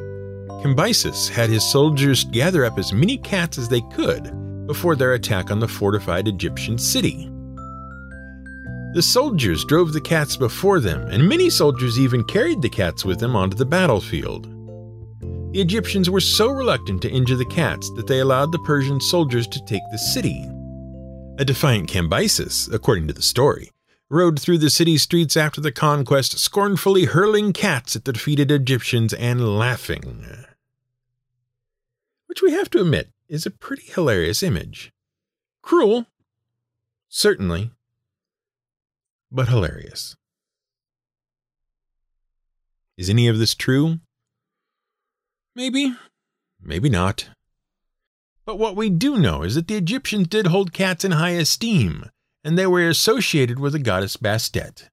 Cambyses 0.63 1.29
had 1.29 1.51
his 1.51 1.69
soldiers 1.71 2.25
gather 2.25 2.65
up 2.65 2.79
as 2.79 2.93
many 2.93 3.19
cats 3.19 3.59
as 3.59 3.69
they 3.69 3.83
could 3.93 4.33
before 4.69 4.95
their 4.95 5.15
attack 5.15 5.51
on 5.51 5.59
the 5.59 5.67
fortified 5.67 6.29
Egyptian 6.29 6.79
city. 6.79 7.29
The 8.95 9.03
soldiers 9.03 9.65
drove 9.65 9.93
the 9.93 10.01
cats 10.01 10.37
before 10.37 10.79
them, 10.79 11.09
and 11.09 11.29
many 11.29 11.51
soldiers 11.51 11.99
even 11.99 12.23
carried 12.25 12.63
the 12.63 12.69
cats 12.69 13.05
with 13.05 13.19
them 13.19 13.35
onto 13.35 13.57
the 13.57 13.67
battlefield. 13.67 14.45
The 15.53 15.61
Egyptians 15.61 16.11
were 16.11 16.21
so 16.21 16.51
reluctant 16.51 17.03
to 17.03 17.11
injure 17.11 17.37
the 17.37 17.45
cats 17.47 17.91
that 17.97 18.07
they 18.07 18.21
allowed 18.21 18.53
the 18.53 18.59
Persian 18.61 19.01
soldiers 19.01 19.47
to 19.49 19.65
take 19.65 19.83
the 19.91 19.99
city. 19.99 20.47
A 21.39 21.45
defiant 21.45 21.89
Cambyses, 21.89 22.73
according 22.73 23.09
to 23.09 23.15
the 23.15 23.23
story, 23.23 23.71
rode 24.11 24.39
through 24.39 24.59
the 24.59 24.71
city 24.71 24.99
streets 24.99 25.37
after 25.37 25.61
the 25.61 25.73
conquest, 25.73 26.39
scornfully 26.39 27.05
hurling 27.05 27.53
cats 27.53 27.97
at 27.97 28.05
the 28.05 28.13
defeated 28.13 28.51
Egyptians 28.51 29.15
and 29.15 29.59
laughing. 29.59 30.27
Which 32.27 32.43
we 32.43 32.53
have 32.53 32.69
to 32.71 32.81
admit 32.81 33.11
is 33.29 33.47
a 33.47 33.51
pretty 33.51 33.85
hilarious 33.87 34.43
image. 34.43 34.91
Cruel, 35.63 36.07
certainly, 37.09 37.71
but 39.31 39.49
hilarious. 39.49 40.17
Is 42.97 43.11
any 43.11 43.29
of 43.29 43.39
this 43.39 43.55
true? 43.55 44.01
Maybe, 45.55 45.95
maybe 46.61 46.89
not. 46.89 47.29
But 48.45 48.59
what 48.59 48.77
we 48.77 48.89
do 48.89 49.19
know 49.19 49.43
is 49.43 49.57
that 49.57 49.69
the 49.69 49.77
Egyptians 49.77 50.29
did 50.29 50.47
hold 50.47 50.73
cats 50.73 51.05
in 51.05 51.13
high 51.13 51.31
esteem, 51.31 52.11
and 52.43 52.57
they 52.57 52.67
were 52.67 52.89
associated 52.89 53.59
with 53.59 53.75
the 53.75 53.79
goddess 53.79 54.17
Bastet. 54.17 54.89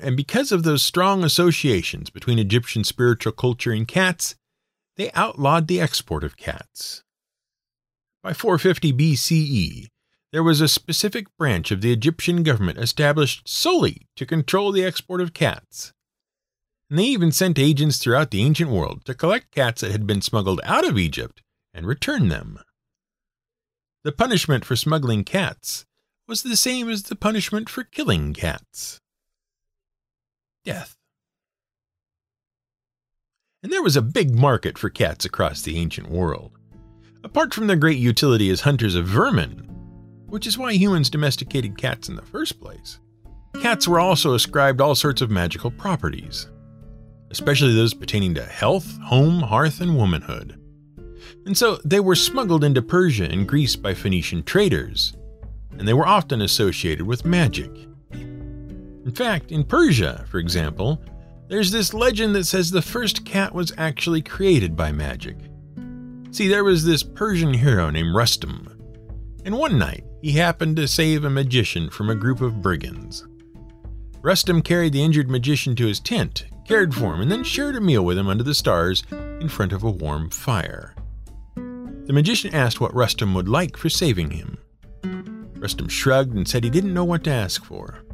And 0.00 0.16
because 0.16 0.50
of 0.50 0.62
those 0.62 0.82
strong 0.82 1.22
associations 1.22 2.10
between 2.10 2.38
Egyptian 2.38 2.82
spiritual 2.82 3.32
culture 3.32 3.70
and 3.70 3.86
cats, 3.86 4.34
they 4.96 5.12
outlawed 5.12 5.68
the 5.68 5.80
export 5.80 6.24
of 6.24 6.36
cats. 6.36 7.04
By 8.22 8.34
450 8.34 8.92
BCE, 8.92 9.86
there 10.32 10.42
was 10.42 10.60
a 10.60 10.68
specific 10.68 11.26
branch 11.38 11.70
of 11.70 11.80
the 11.80 11.92
Egyptian 11.92 12.42
government 12.42 12.78
established 12.78 13.48
solely 13.48 14.06
to 14.16 14.26
control 14.26 14.72
the 14.72 14.84
export 14.84 15.20
of 15.20 15.32
cats. 15.32 15.92
And 16.88 16.98
they 16.98 17.04
even 17.04 17.32
sent 17.32 17.58
agents 17.58 17.98
throughout 17.98 18.30
the 18.30 18.42
ancient 18.42 18.70
world 18.70 19.04
to 19.06 19.14
collect 19.14 19.52
cats 19.52 19.80
that 19.80 19.92
had 19.92 20.06
been 20.06 20.20
smuggled 20.20 20.60
out 20.64 20.86
of 20.86 20.98
Egypt 20.98 21.42
and 21.72 21.86
return 21.86 22.28
them. 22.28 22.58
The 24.04 24.12
punishment 24.12 24.64
for 24.64 24.76
smuggling 24.76 25.24
cats 25.24 25.86
was 26.28 26.42
the 26.42 26.56
same 26.56 26.88
as 26.88 27.04
the 27.04 27.16
punishment 27.16 27.68
for 27.68 27.84
killing 27.84 28.34
cats 28.34 29.00
death. 30.64 30.96
And 33.62 33.72
there 33.72 33.82
was 33.82 33.96
a 33.96 34.02
big 34.02 34.34
market 34.34 34.78
for 34.78 34.90
cats 34.90 35.24
across 35.24 35.62
the 35.62 35.76
ancient 35.78 36.10
world. 36.10 36.59
Apart 37.24 37.54
from 37.54 37.66
their 37.66 37.76
great 37.76 37.98
utility 37.98 38.50
as 38.50 38.62
hunters 38.62 38.94
of 38.94 39.06
vermin, 39.06 39.66
which 40.26 40.46
is 40.46 40.58
why 40.58 40.72
humans 40.72 41.10
domesticated 41.10 41.76
cats 41.76 42.08
in 42.08 42.16
the 42.16 42.22
first 42.22 42.60
place, 42.60 42.98
cats 43.60 43.86
were 43.86 44.00
also 44.00 44.34
ascribed 44.34 44.80
all 44.80 44.94
sorts 44.94 45.20
of 45.20 45.30
magical 45.30 45.70
properties 45.70 46.48
especially 47.30 47.74
those 47.74 47.94
pertaining 47.94 48.34
to 48.34 48.44
health, 48.44 48.98
home, 48.98 49.40
hearth, 49.40 49.80
and 49.80 49.96
womanhood. 49.96 50.58
And 51.46 51.56
so 51.56 51.78
they 51.84 52.00
were 52.00 52.16
smuggled 52.16 52.64
into 52.64 52.82
Persia 52.82 53.30
and 53.30 53.48
Greece 53.48 53.76
by 53.76 53.94
Phoenician 53.94 54.42
traders, 54.42 55.14
and 55.78 55.86
they 55.86 55.94
were 55.94 56.06
often 56.06 56.42
associated 56.42 57.06
with 57.06 57.24
magic. 57.24 57.70
In 58.12 59.12
fact, 59.14 59.52
in 59.52 59.64
Persia, 59.64 60.24
for 60.28 60.38
example, 60.38 61.02
there's 61.48 61.70
this 61.70 61.94
legend 61.94 62.34
that 62.34 62.44
says 62.44 62.70
the 62.70 62.82
first 62.82 63.24
cat 63.24 63.54
was 63.54 63.72
actually 63.78 64.22
created 64.22 64.76
by 64.76 64.92
magic. 64.92 65.36
See, 66.30 66.48
there 66.48 66.64
was 66.64 66.84
this 66.84 67.02
Persian 67.02 67.54
hero 67.54 67.90
named 67.90 68.14
Rustum, 68.14 68.66
and 69.44 69.58
one 69.58 69.78
night 69.78 70.04
he 70.22 70.32
happened 70.32 70.76
to 70.76 70.88
save 70.88 71.24
a 71.24 71.30
magician 71.30 71.90
from 71.90 72.10
a 72.10 72.14
group 72.14 72.40
of 72.40 72.62
brigands. 72.62 73.26
Rustum 74.20 74.62
carried 74.62 74.92
the 74.92 75.02
injured 75.02 75.30
magician 75.30 75.74
to 75.76 75.86
his 75.86 75.98
tent 75.98 76.44
cared 76.70 76.94
for 76.94 77.12
him, 77.12 77.20
and 77.20 77.32
then 77.32 77.42
shared 77.42 77.74
a 77.74 77.80
meal 77.80 78.04
with 78.04 78.16
him 78.16 78.28
under 78.28 78.44
the 78.44 78.54
stars 78.54 79.02
in 79.10 79.48
front 79.48 79.72
of 79.72 79.82
a 79.82 79.90
warm 79.90 80.30
fire. 80.30 80.94
The 81.56 82.12
magician 82.12 82.54
asked 82.54 82.80
what 82.80 82.94
Rustum 82.94 83.34
would 83.34 83.48
like 83.48 83.76
for 83.76 83.88
saving 83.88 84.30
him. 84.30 84.56
Rustum 85.58 85.88
shrugged 85.88 86.32
and 86.32 86.46
said 86.46 86.62
he 86.62 86.70
didn't 86.70 86.94
know 86.94 87.04
what 87.04 87.24
to 87.24 87.30
ask 87.32 87.64
for. 87.64 88.04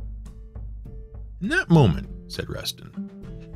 In 1.43 1.51
that 1.51 1.69
moment, 1.69 2.09
said 2.29 2.47
Rustum, 2.49 3.11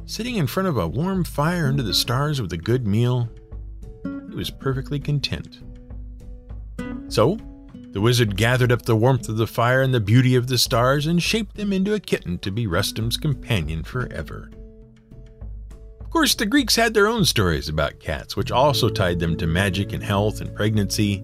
sitting 0.05 0.37
in 0.37 0.47
front 0.47 0.69
of 0.69 0.77
a 0.77 0.87
warm 0.87 1.25
fire 1.25 1.69
under 1.69 1.83
the 1.83 1.95
stars 1.95 2.43
with 2.43 2.53
a 2.53 2.59
good 2.59 2.87
meal, 2.87 3.31
he 4.31 4.37
was 4.37 4.51
perfectly 4.51 4.99
content. 4.99 5.61
So, 7.09 7.39
the 7.93 8.01
wizard 8.01 8.37
gathered 8.37 8.71
up 8.71 8.83
the 8.83 8.95
warmth 8.95 9.29
of 9.29 9.37
the 9.37 9.47
fire 9.47 9.83
and 9.83 9.93
the 9.93 10.01
beauty 10.01 10.37
of 10.37 10.47
the 10.47 10.59
stars 10.59 11.07
and 11.07 11.21
shaped 11.21 11.57
them 11.57 11.73
into 11.73 11.93
a 11.93 12.01
kitten 12.01 12.39
to 12.39 12.53
be 12.53 12.67
Rustum's 12.69 13.17
companion 13.17 13.83
forever. 13.83 14.51
Of 16.01 16.11
course, 16.11 16.35
the 16.35 16.47
Greeks 16.47 16.77
had 16.77 16.95
their 16.95 17.09
own 17.09 17.25
stories 17.25 17.69
about 17.69 18.01
cats, 18.01 18.37
which 18.37 18.53
also 18.53 18.89
tied 18.89 19.19
them 19.19 19.37
to 19.39 19.47
magic 19.47 19.93
and 19.93 20.03
health 20.03 20.41
and 20.41 20.55
pregnancy, 20.55 21.23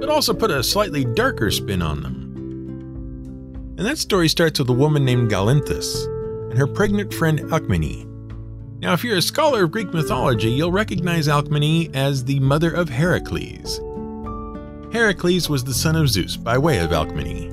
but 0.00 0.08
also 0.08 0.34
put 0.34 0.50
a 0.50 0.62
slightly 0.62 1.04
darker 1.04 1.50
spin 1.50 1.82
on 1.82 2.02
them. 2.02 2.34
And 3.76 3.86
that 3.86 3.98
story 3.98 4.28
starts 4.28 4.58
with 4.58 4.68
a 4.68 4.72
woman 4.72 5.04
named 5.04 5.30
Galinthus 5.30 6.06
and 6.50 6.58
her 6.58 6.66
pregnant 6.66 7.12
friend 7.12 7.40
Alcmene. 7.52 8.13
Now, 8.84 8.92
if 8.92 9.02
you're 9.02 9.16
a 9.16 9.22
scholar 9.22 9.64
of 9.64 9.70
Greek 9.70 9.94
mythology, 9.94 10.50
you'll 10.50 10.70
recognize 10.70 11.26
Alcmene 11.26 11.96
as 11.96 12.22
the 12.22 12.38
mother 12.40 12.70
of 12.70 12.90
Heracles. 12.90 13.80
Heracles 14.92 15.48
was 15.48 15.64
the 15.64 15.72
son 15.72 15.96
of 15.96 16.10
Zeus 16.10 16.36
by 16.36 16.58
way 16.58 16.80
of 16.80 16.90
Alcmene. 16.90 17.50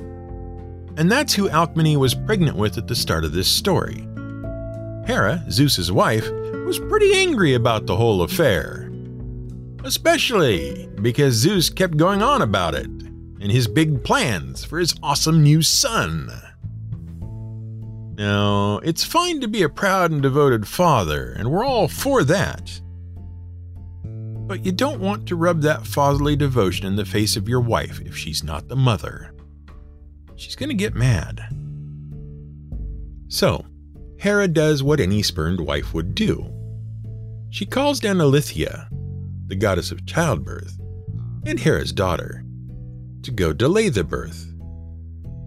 And 0.98 1.10
that's 1.10 1.32
who 1.32 1.48
Alcmene 1.48 1.96
was 1.96 2.14
pregnant 2.14 2.58
with 2.58 2.76
at 2.76 2.86
the 2.86 2.94
start 2.94 3.24
of 3.24 3.32
this 3.32 3.48
story. 3.48 4.06
Hera, 5.06 5.42
Zeus's 5.50 5.90
wife, 5.90 6.30
was 6.66 6.78
pretty 6.78 7.14
angry 7.14 7.54
about 7.54 7.86
the 7.86 7.96
whole 7.96 8.20
affair. 8.20 8.92
Especially 9.84 10.86
because 11.00 11.32
Zeus 11.32 11.70
kept 11.70 11.96
going 11.96 12.22
on 12.22 12.42
about 12.42 12.74
it 12.74 12.90
and 12.90 13.50
his 13.50 13.66
big 13.66 14.04
plans 14.04 14.66
for 14.66 14.78
his 14.78 14.94
awesome 15.02 15.42
new 15.42 15.62
son. 15.62 16.30
Now, 18.22 18.78
it's 18.84 19.02
fine 19.02 19.40
to 19.40 19.48
be 19.48 19.64
a 19.64 19.68
proud 19.68 20.12
and 20.12 20.22
devoted 20.22 20.68
father, 20.68 21.32
and 21.32 21.50
we're 21.50 21.64
all 21.64 21.88
for 21.88 22.22
that. 22.22 22.80
But 24.04 24.64
you 24.64 24.70
don't 24.70 25.00
want 25.00 25.26
to 25.26 25.34
rub 25.34 25.62
that 25.62 25.88
fatherly 25.88 26.36
devotion 26.36 26.86
in 26.86 26.94
the 26.94 27.04
face 27.04 27.34
of 27.34 27.48
your 27.48 27.60
wife 27.60 28.00
if 28.02 28.16
she's 28.16 28.44
not 28.44 28.68
the 28.68 28.76
mother. 28.76 29.34
She's 30.36 30.54
going 30.54 30.68
to 30.68 30.76
get 30.76 30.94
mad. 30.94 31.44
So, 33.26 33.66
Hera 34.20 34.46
does 34.46 34.84
what 34.84 35.00
any 35.00 35.24
spurned 35.24 35.58
wife 35.58 35.92
would 35.92 36.14
do. 36.14 36.48
She 37.50 37.66
calls 37.66 37.98
down 37.98 38.18
Eileithyia, 38.18 38.86
the 39.48 39.56
goddess 39.56 39.90
of 39.90 40.06
childbirth, 40.06 40.78
and 41.44 41.58
Hera's 41.58 41.90
daughter, 41.90 42.44
to 43.24 43.32
go 43.32 43.52
delay 43.52 43.88
the 43.88 44.04
birth. 44.04 44.48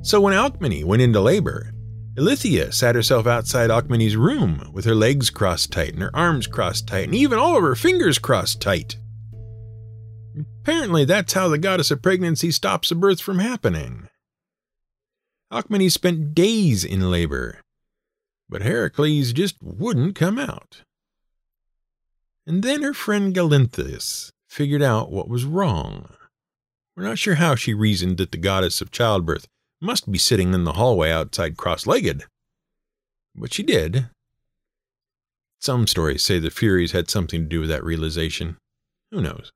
So 0.01 0.19
when 0.19 0.33
Alcmene 0.33 0.83
went 0.83 1.01
into 1.01 1.21
labor, 1.21 1.71
Eileithyia 2.17 2.73
sat 2.73 2.95
herself 2.95 3.27
outside 3.27 3.69
Alcmene's 3.69 4.15
room 4.15 4.69
with 4.71 4.85
her 4.85 4.95
legs 4.95 5.29
crossed 5.29 5.73
tight 5.73 5.93
and 5.93 6.01
her 6.01 6.15
arms 6.15 6.47
crossed 6.47 6.87
tight 6.87 7.05
and 7.05 7.15
even 7.15 7.37
all 7.37 7.57
of 7.57 7.63
her 7.63 7.75
fingers 7.75 8.19
crossed 8.19 8.61
tight. 8.61 8.97
Apparently, 10.61 11.03
that's 11.03 11.33
how 11.33 11.49
the 11.49 11.57
goddess 11.57 11.91
of 11.91 12.01
pregnancy 12.01 12.51
stops 12.51 12.89
a 12.89 12.95
birth 12.95 13.19
from 13.19 13.39
happening. 13.39 14.07
Alcmene 15.51 15.89
spent 15.89 16.33
days 16.33 16.85
in 16.85 17.11
labor, 17.11 17.59
but 18.49 18.61
Heracles 18.61 19.33
just 19.33 19.55
wouldn't 19.61 20.15
come 20.15 20.39
out. 20.39 20.83
And 22.47 22.63
then 22.63 22.81
her 22.81 22.93
friend 22.93 23.33
Galinthus 23.33 24.31
figured 24.47 24.81
out 24.81 25.11
what 25.11 25.27
was 25.27 25.45
wrong. 25.45 26.09
We're 26.95 27.03
not 27.03 27.19
sure 27.19 27.35
how 27.35 27.55
she 27.55 27.73
reasoned 27.73 28.17
that 28.17 28.31
the 28.31 28.37
goddess 28.37 28.79
of 28.79 28.91
childbirth 28.91 29.47
must 29.81 30.11
be 30.11 30.17
sitting 30.17 30.53
in 30.53 30.63
the 30.63 30.73
hallway 30.73 31.11
outside 31.11 31.57
cross 31.57 31.85
legged. 31.85 32.25
But 33.35 33.53
she 33.53 33.63
did. 33.63 34.09
Some 35.59 35.87
stories 35.87 36.23
say 36.23 36.39
the 36.39 36.49
Furies 36.49 36.91
had 36.91 37.09
something 37.09 37.41
to 37.41 37.47
do 37.47 37.59
with 37.59 37.69
that 37.69 37.83
realization. 37.83 38.57
Who 39.11 39.21
knows? 39.21 39.51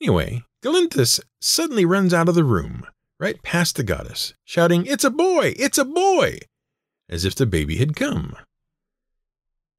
Anyway, 0.00 0.44
Galinthus 0.62 1.20
suddenly 1.40 1.84
runs 1.84 2.14
out 2.14 2.28
of 2.28 2.34
the 2.34 2.44
room, 2.44 2.86
right 3.18 3.42
past 3.42 3.76
the 3.76 3.82
goddess, 3.82 4.34
shouting, 4.44 4.86
It's 4.86 5.04
a 5.04 5.10
boy! 5.10 5.54
It's 5.56 5.78
a 5.78 5.84
boy! 5.84 6.38
as 7.08 7.24
if 7.24 7.34
the 7.34 7.46
baby 7.46 7.76
had 7.76 7.94
come. 7.94 8.36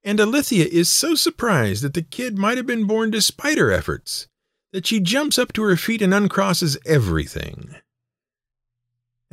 And 0.03 0.19
Eileithyia 0.19 0.65
is 0.65 0.89
so 0.91 1.15
surprised 1.15 1.83
that 1.83 1.93
the 1.93 2.01
kid 2.01 2.37
might 2.37 2.57
have 2.57 2.67
been 2.67 2.85
born 2.85 3.09
despite 3.09 3.57
her 3.57 3.71
efforts 3.71 4.27
that 4.71 4.85
she 4.85 4.99
jumps 4.99 5.39
up 5.39 5.53
to 5.53 5.63
her 5.63 5.77
feet 5.77 6.01
and 6.01 6.13
uncrosses 6.13 6.77
everything. 6.85 7.75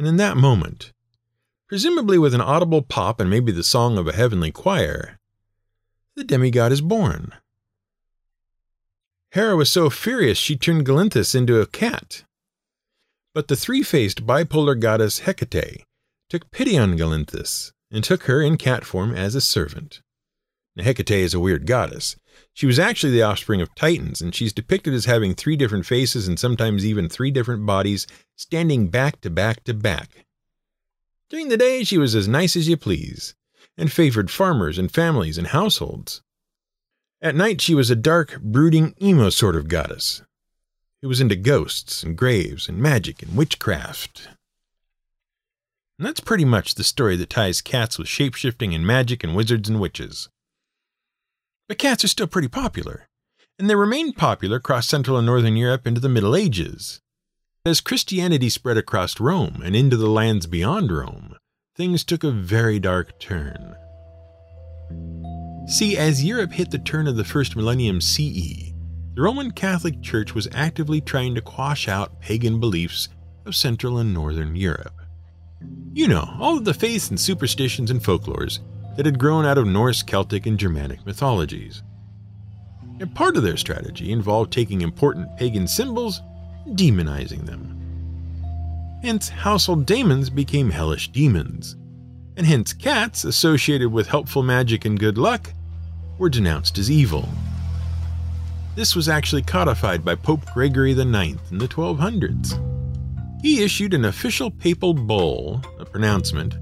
And 0.01 0.09
in 0.09 0.17
that 0.17 0.39
moment, 0.39 0.95
presumably 1.69 2.17
with 2.17 2.33
an 2.33 2.41
audible 2.41 2.81
pop 2.81 3.21
and 3.21 3.29
maybe 3.29 3.53
the 3.53 3.63
song 3.63 3.99
of 3.99 4.09
a 4.09 4.15
heavenly 4.15 4.51
choir, 4.51 5.19
the 6.17 6.25
demigod 6.25 6.73
is 6.73 6.81
born. 6.81 7.35
Hera 9.33 9.57
was 9.57 9.69
so 9.69 9.91
furious 9.91 10.39
she 10.39 10.57
turned 10.57 10.87
Galinthus 10.87 11.35
into 11.35 11.61
a 11.61 11.67
cat. 11.67 12.25
But 13.35 13.49
the 13.49 13.57
three 13.57 13.83
faced 13.83 14.25
bipolar 14.25 14.81
goddess 14.81 15.19
Hecate 15.19 15.85
took 16.31 16.51
pity 16.51 16.79
on 16.79 16.97
Galinthus 16.97 17.73
and 17.91 18.03
took 18.03 18.23
her 18.23 18.41
in 18.41 18.57
cat 18.57 18.87
form 18.87 19.15
as 19.15 19.35
a 19.35 19.41
servant. 19.43 20.01
Hecate 20.83 21.11
is 21.11 21.35
a 21.35 21.41
weird 21.41 21.67
goddess. 21.67 22.17
She 22.53 22.67
was 22.67 22.79
actually 22.79 23.13
the 23.13 23.23
offspring 23.23 23.61
of 23.61 23.75
Titans, 23.75 24.21
and 24.21 24.35
she's 24.35 24.53
depicted 24.53 24.95
as 24.95 25.05
having 25.05 25.35
three 25.35 25.57
different 25.57 25.87
faces 25.87 26.29
and 26.29 26.39
sometimes 26.39 26.85
even 26.85 27.09
three 27.09 27.31
different 27.31 27.67
bodies 27.67 28.07
standing 28.37 28.89
back 28.89 29.21
to 29.21 29.31
back 29.31 29.65
to 29.65 29.75
back. 29.75 30.27
During 31.29 31.49
the 31.49 31.57
day, 31.57 31.85
she 31.85 31.99
was 31.99 32.15
as 32.15 32.27
nice 32.27 32.57
as 32.57 32.69
you 32.69 32.77
please, 32.77 33.35
and 33.77 33.93
favored 33.93 34.31
farmers 34.31 34.79
and 34.79 34.91
families 34.91 35.39
and 35.39 35.49
households. 35.49 36.23
At 37.23 37.37
night, 37.37 37.61
she 37.61 37.75
was 37.75 37.91
a 37.91 37.97
dark, 37.97 38.41
brooding, 38.41 38.95
emo 39.01 39.31
sort 39.31 39.57
of 39.57 39.69
goddess 39.69 40.23
who 41.03 41.09
was 41.09 41.21
into 41.21 41.37
ghosts 41.37 42.03
and 42.03 42.17
graves 42.17 42.69
and 42.69 42.79
magic 42.79 43.23
and 43.23 43.37
witchcraft. 43.37 44.29
And 45.99 46.07
that's 46.07 46.21
pretty 46.21 46.45
much 46.45 46.75
the 46.75 46.85
story 46.85 47.17
that 47.17 47.31
ties 47.31 47.63
cats 47.63 47.99
with 47.99 48.07
shapeshifting 48.07 48.75
and 48.75 48.87
magic 48.87 49.25
and 49.25 49.35
wizards 49.35 49.69
and 49.69 49.81
witches. 49.81 50.29
But 51.71 51.79
cats 51.79 52.03
are 52.03 52.09
still 52.09 52.27
pretty 52.27 52.49
popular, 52.49 53.07
and 53.57 53.71
they 53.71 53.77
remained 53.77 54.17
popular 54.17 54.57
across 54.57 54.89
Central 54.89 55.17
and 55.17 55.25
Northern 55.25 55.55
Europe 55.55 55.87
into 55.87 56.01
the 56.01 56.09
Middle 56.09 56.35
Ages. 56.35 57.01
As 57.65 57.81
Christianity 57.81 58.49
spread 58.49 58.77
across 58.77 59.21
Rome 59.21 59.63
and 59.65 59.77
into 59.77 59.97
the 59.97 60.11
lands 60.11 60.49
beyond 60.49 60.91
Rome, 60.91 61.37
things 61.77 62.03
took 62.03 62.25
a 62.25 62.33
very 62.33 62.81
dark 62.81 63.21
turn. 63.21 63.77
See, 65.69 65.97
as 65.97 66.25
Europe 66.25 66.55
hit 66.55 66.73
the 66.73 66.79
turn 66.81 67.07
of 67.07 67.15
the 67.15 67.23
first 67.23 67.55
millennium 67.55 68.01
CE, 68.01 68.73
the 69.15 69.23
Roman 69.23 69.53
Catholic 69.53 70.03
Church 70.03 70.35
was 70.35 70.49
actively 70.51 71.01
trying 71.01 71.37
to 71.37 71.41
quash 71.41 71.87
out 71.87 72.21
pagan 72.21 72.59
beliefs 72.59 73.07
of 73.47 73.55
Central 73.55 73.99
and 73.99 74.13
Northern 74.13 74.57
Europe. 74.57 75.01
You 75.93 76.09
know, 76.09 76.35
all 76.41 76.59
of 76.59 76.65
the 76.65 76.75
faiths 76.75 77.11
and 77.11 77.21
superstitions 77.21 77.93
and 77.93 78.01
folklores 78.03 78.59
that 78.97 79.07
had 79.07 79.19
grown 79.19 79.45
out 79.45 79.59
of 79.59 79.67
Norse, 79.67 80.03
Celtic, 80.03 80.47
and 80.47 80.59
Germanic 80.59 81.05
mythologies. 81.07 81.83
And 82.99 83.15
part 83.15 83.37
of 83.37 83.43
their 83.43 83.57
strategy 83.57 84.13
involved 84.13 84.53
taking 84.53 84.83
important 84.83 85.37
pagan 85.37 85.67
symbols 85.67 86.21
demonizing 86.69 87.47
them. 87.47 87.77
Hence, 89.03 89.29
household 89.29 89.87
daemons 89.87 90.29
became 90.29 90.71
hellish 90.71 91.11
demons, 91.11 91.77
and 92.37 92.47
hence 92.47 92.73
cats 92.73 93.25
associated 93.25 93.91
with 93.91 94.09
helpful 94.09 94.43
magic 94.43 94.85
and 94.85 94.99
good 94.99 95.17
luck 95.17 95.53
were 96.19 96.29
denounced 96.29 96.77
as 96.77 96.91
evil. 96.91 97.29
This 98.77 98.95
was 98.95 99.09
actually 99.09 99.43
codified 99.43 100.05
by 100.05 100.15
Pope 100.15 100.45
Gregory 100.53 100.93
IX 100.93 101.39
in 101.51 101.59
the 101.59 101.67
1200s. 101.67 102.59
He 103.43 103.63
issued 103.63 103.95
an 103.95 104.05
official 104.05 104.51
papal 104.51 104.93
bull, 104.93 105.63
a 105.79 105.85
pronouncement, 105.85 106.57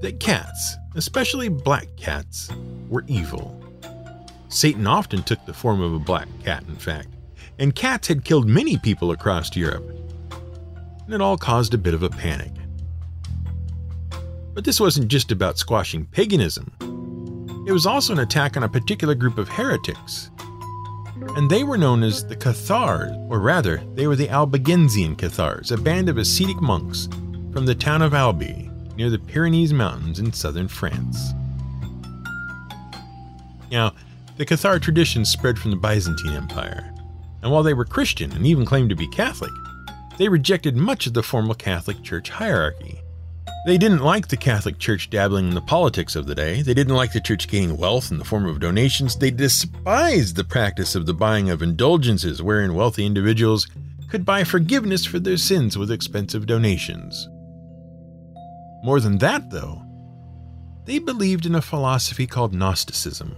that 0.00 0.20
cats, 0.20 0.76
especially 0.94 1.48
black 1.48 1.88
cats, 1.96 2.50
were 2.88 3.04
evil. 3.06 3.58
Satan 4.48 4.86
often 4.86 5.22
took 5.22 5.44
the 5.46 5.54
form 5.54 5.80
of 5.80 5.94
a 5.94 5.98
black 5.98 6.28
cat, 6.44 6.64
in 6.68 6.76
fact, 6.76 7.08
and 7.58 7.74
cats 7.74 8.08
had 8.08 8.24
killed 8.24 8.48
many 8.48 8.76
people 8.76 9.10
across 9.10 9.56
Europe. 9.56 9.88
And 11.04 11.14
it 11.14 11.20
all 11.20 11.36
caused 11.36 11.74
a 11.74 11.78
bit 11.78 11.94
of 11.94 12.02
a 12.02 12.10
panic. 12.10 12.52
But 14.54 14.64
this 14.64 14.80
wasn't 14.80 15.08
just 15.08 15.32
about 15.32 15.58
squashing 15.58 16.04
paganism, 16.06 16.70
it 17.64 17.72
was 17.72 17.86
also 17.86 18.12
an 18.12 18.18
attack 18.18 18.56
on 18.56 18.64
a 18.64 18.68
particular 18.68 19.14
group 19.14 19.38
of 19.38 19.48
heretics. 19.48 20.30
And 21.36 21.48
they 21.48 21.62
were 21.62 21.78
known 21.78 22.02
as 22.02 22.26
the 22.26 22.34
Cathars, 22.34 23.12
or 23.30 23.38
rather, 23.38 23.80
they 23.94 24.08
were 24.08 24.16
the 24.16 24.28
Albigensian 24.28 25.14
Cathars, 25.14 25.70
a 25.70 25.76
band 25.76 26.08
of 26.08 26.18
ascetic 26.18 26.60
monks 26.60 27.08
from 27.52 27.64
the 27.64 27.74
town 27.76 28.02
of 28.02 28.14
Albi, 28.14 28.68
near 29.02 29.10
the 29.10 29.18
Pyrenees 29.18 29.72
Mountains 29.72 30.20
in 30.20 30.32
southern 30.32 30.68
France. 30.68 31.32
Now, 33.68 33.94
the 34.36 34.46
Cathar 34.46 34.80
tradition 34.80 35.24
spread 35.24 35.58
from 35.58 35.72
the 35.72 35.76
Byzantine 35.76 36.34
Empire, 36.34 36.94
and 37.42 37.50
while 37.50 37.64
they 37.64 37.74
were 37.74 37.84
Christian 37.84 38.30
and 38.30 38.46
even 38.46 38.64
claimed 38.64 38.90
to 38.90 38.94
be 38.94 39.08
Catholic, 39.08 39.50
they 40.18 40.28
rejected 40.28 40.76
much 40.76 41.08
of 41.08 41.14
the 41.14 41.22
formal 41.24 41.56
Catholic 41.56 42.00
Church 42.04 42.30
hierarchy. 42.30 43.00
They 43.66 43.76
didn't 43.76 44.04
like 44.04 44.28
the 44.28 44.36
Catholic 44.36 44.78
Church 44.78 45.10
dabbling 45.10 45.48
in 45.48 45.54
the 45.56 45.60
politics 45.60 46.14
of 46.14 46.26
the 46.26 46.36
day. 46.36 46.62
They 46.62 46.72
didn't 46.72 46.94
like 46.94 47.12
the 47.12 47.20
church 47.20 47.48
gaining 47.48 47.76
wealth 47.76 48.12
in 48.12 48.18
the 48.18 48.24
form 48.24 48.46
of 48.46 48.60
donations. 48.60 49.16
They 49.16 49.32
despised 49.32 50.36
the 50.36 50.44
practice 50.44 50.94
of 50.94 51.06
the 51.06 51.14
buying 51.14 51.50
of 51.50 51.60
indulgences, 51.60 52.40
wherein 52.40 52.76
wealthy 52.76 53.04
individuals 53.04 53.66
could 54.08 54.24
buy 54.24 54.44
forgiveness 54.44 55.04
for 55.04 55.18
their 55.18 55.36
sins 55.36 55.76
with 55.76 55.90
expensive 55.90 56.46
donations. 56.46 57.28
More 58.82 59.00
than 59.00 59.18
that, 59.18 59.50
though, 59.50 59.82
they 60.84 60.98
believed 60.98 61.46
in 61.46 61.54
a 61.54 61.62
philosophy 61.62 62.26
called 62.26 62.54
Gnosticism. 62.54 63.36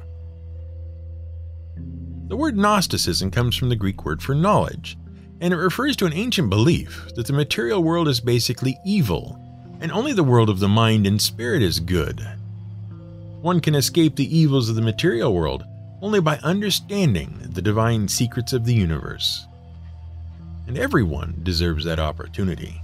The 2.28 2.36
word 2.36 2.56
Gnosticism 2.56 3.30
comes 3.30 3.54
from 3.54 3.68
the 3.68 3.76
Greek 3.76 4.04
word 4.04 4.22
for 4.22 4.34
knowledge, 4.34 4.96
and 5.40 5.52
it 5.52 5.58
refers 5.58 5.94
to 5.96 6.06
an 6.06 6.14
ancient 6.14 6.48
belief 6.48 7.06
that 7.16 7.26
the 7.26 7.34
material 7.34 7.82
world 7.82 8.08
is 8.08 8.20
basically 8.20 8.78
evil, 8.86 9.38
and 9.80 9.92
only 9.92 10.14
the 10.14 10.24
world 10.24 10.48
of 10.48 10.58
the 10.58 10.68
mind 10.68 11.06
and 11.06 11.20
spirit 11.20 11.62
is 11.62 11.80
good. 11.80 12.26
One 13.42 13.60
can 13.60 13.74
escape 13.74 14.16
the 14.16 14.36
evils 14.36 14.70
of 14.70 14.76
the 14.76 14.82
material 14.82 15.34
world 15.34 15.64
only 16.00 16.20
by 16.20 16.38
understanding 16.38 17.38
the 17.50 17.62
divine 17.62 18.08
secrets 18.08 18.54
of 18.54 18.64
the 18.64 18.74
universe. 18.74 19.46
And 20.66 20.78
everyone 20.78 21.40
deserves 21.42 21.84
that 21.84 21.98
opportunity. 21.98 22.80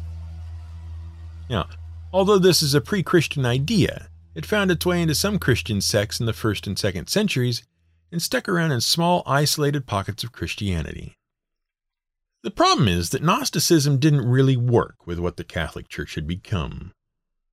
Now, 1.49 1.67
Although 2.13 2.39
this 2.39 2.61
is 2.63 2.75
a 2.75 2.81
pre 2.81 3.03
Christian 3.03 3.47
idea, 3.47 4.09
it 4.35 4.47
found 4.47 4.71
its 4.71 4.85
way 4.85 5.01
into 5.01 5.15
some 5.15 5.39
Christian 5.39 5.81
sects 5.81 6.19
in 6.19 6.27
the 6.27 6.33
first 6.33 6.67
and 6.67 6.79
second 6.79 7.09
centuries 7.09 7.63
and 8.11 8.21
stuck 8.21 8.49
around 8.49 8.73
in 8.73 8.81
small, 8.81 9.23
isolated 9.27 9.87
pockets 9.87 10.25
of 10.25 10.33
Christianity. 10.33 11.17
The 12.43 12.51
problem 12.51 12.89
is 12.89 13.11
that 13.11 13.23
Gnosticism 13.23 13.99
didn't 13.99 14.29
really 14.29 14.57
work 14.57 15.07
with 15.07 15.19
what 15.19 15.37
the 15.37 15.45
Catholic 15.45 15.89
Church 15.89 16.15
had 16.15 16.27
become, 16.27 16.93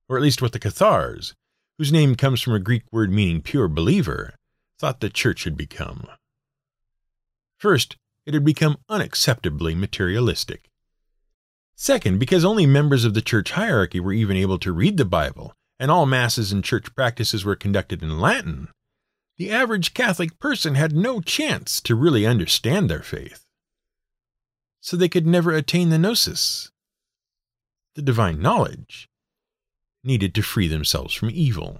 or 0.08 0.16
at 0.16 0.22
least 0.22 0.42
what 0.42 0.52
the 0.52 0.58
Cathars, 0.58 1.34
whose 1.76 1.92
name 1.92 2.16
comes 2.16 2.40
from 2.40 2.54
a 2.54 2.58
Greek 2.58 2.82
word 2.90 3.12
meaning 3.12 3.42
pure 3.42 3.68
believer, 3.68 4.34
thought 4.78 5.00
the 5.00 5.10
Church 5.10 5.44
had 5.44 5.56
become. 5.56 6.08
First, 7.58 7.96
it 8.26 8.34
had 8.34 8.44
become 8.44 8.78
unacceptably 8.90 9.76
materialistic. 9.76 10.68
Second, 11.80 12.18
because 12.18 12.44
only 12.44 12.66
members 12.66 13.04
of 13.04 13.14
the 13.14 13.22
church 13.22 13.52
hierarchy 13.52 14.00
were 14.00 14.12
even 14.12 14.36
able 14.36 14.58
to 14.58 14.72
read 14.72 14.96
the 14.96 15.04
Bible, 15.04 15.54
and 15.78 15.92
all 15.92 16.06
masses 16.06 16.50
and 16.50 16.64
church 16.64 16.92
practices 16.96 17.44
were 17.44 17.54
conducted 17.54 18.02
in 18.02 18.18
Latin, 18.18 18.66
the 19.36 19.52
average 19.52 19.94
Catholic 19.94 20.40
person 20.40 20.74
had 20.74 20.92
no 20.92 21.20
chance 21.20 21.80
to 21.82 21.94
really 21.94 22.26
understand 22.26 22.90
their 22.90 23.04
faith. 23.04 23.44
So 24.80 24.96
they 24.96 25.08
could 25.08 25.24
never 25.24 25.52
attain 25.52 25.90
the 25.90 25.98
gnosis, 25.98 26.72
the 27.94 28.02
divine 28.02 28.42
knowledge, 28.42 29.08
needed 30.02 30.34
to 30.34 30.42
free 30.42 30.66
themselves 30.66 31.14
from 31.14 31.30
evil. 31.30 31.78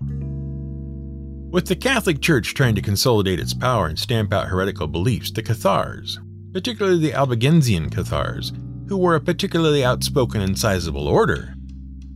With 1.51 1.67
the 1.67 1.75
Catholic 1.75 2.21
Church 2.21 2.55
trying 2.55 2.77
to 2.77 2.83
consolidate 2.83 3.41
its 3.41 3.53
power 3.53 3.89
and 3.89 3.99
stamp 3.99 4.33
out 4.33 4.47
heretical 4.47 4.87
beliefs, 4.87 5.33
the 5.33 5.43
Cathars, 5.43 6.21
particularly 6.53 7.01
the 7.01 7.15
Albigensian 7.15 7.91
Cathars, 7.91 8.53
who 8.89 8.97
were 8.97 9.15
a 9.15 9.21
particularly 9.21 9.85
outspoken 9.85 10.41
and 10.41 10.59
sizable 10.59 11.07
order, 11.07 11.55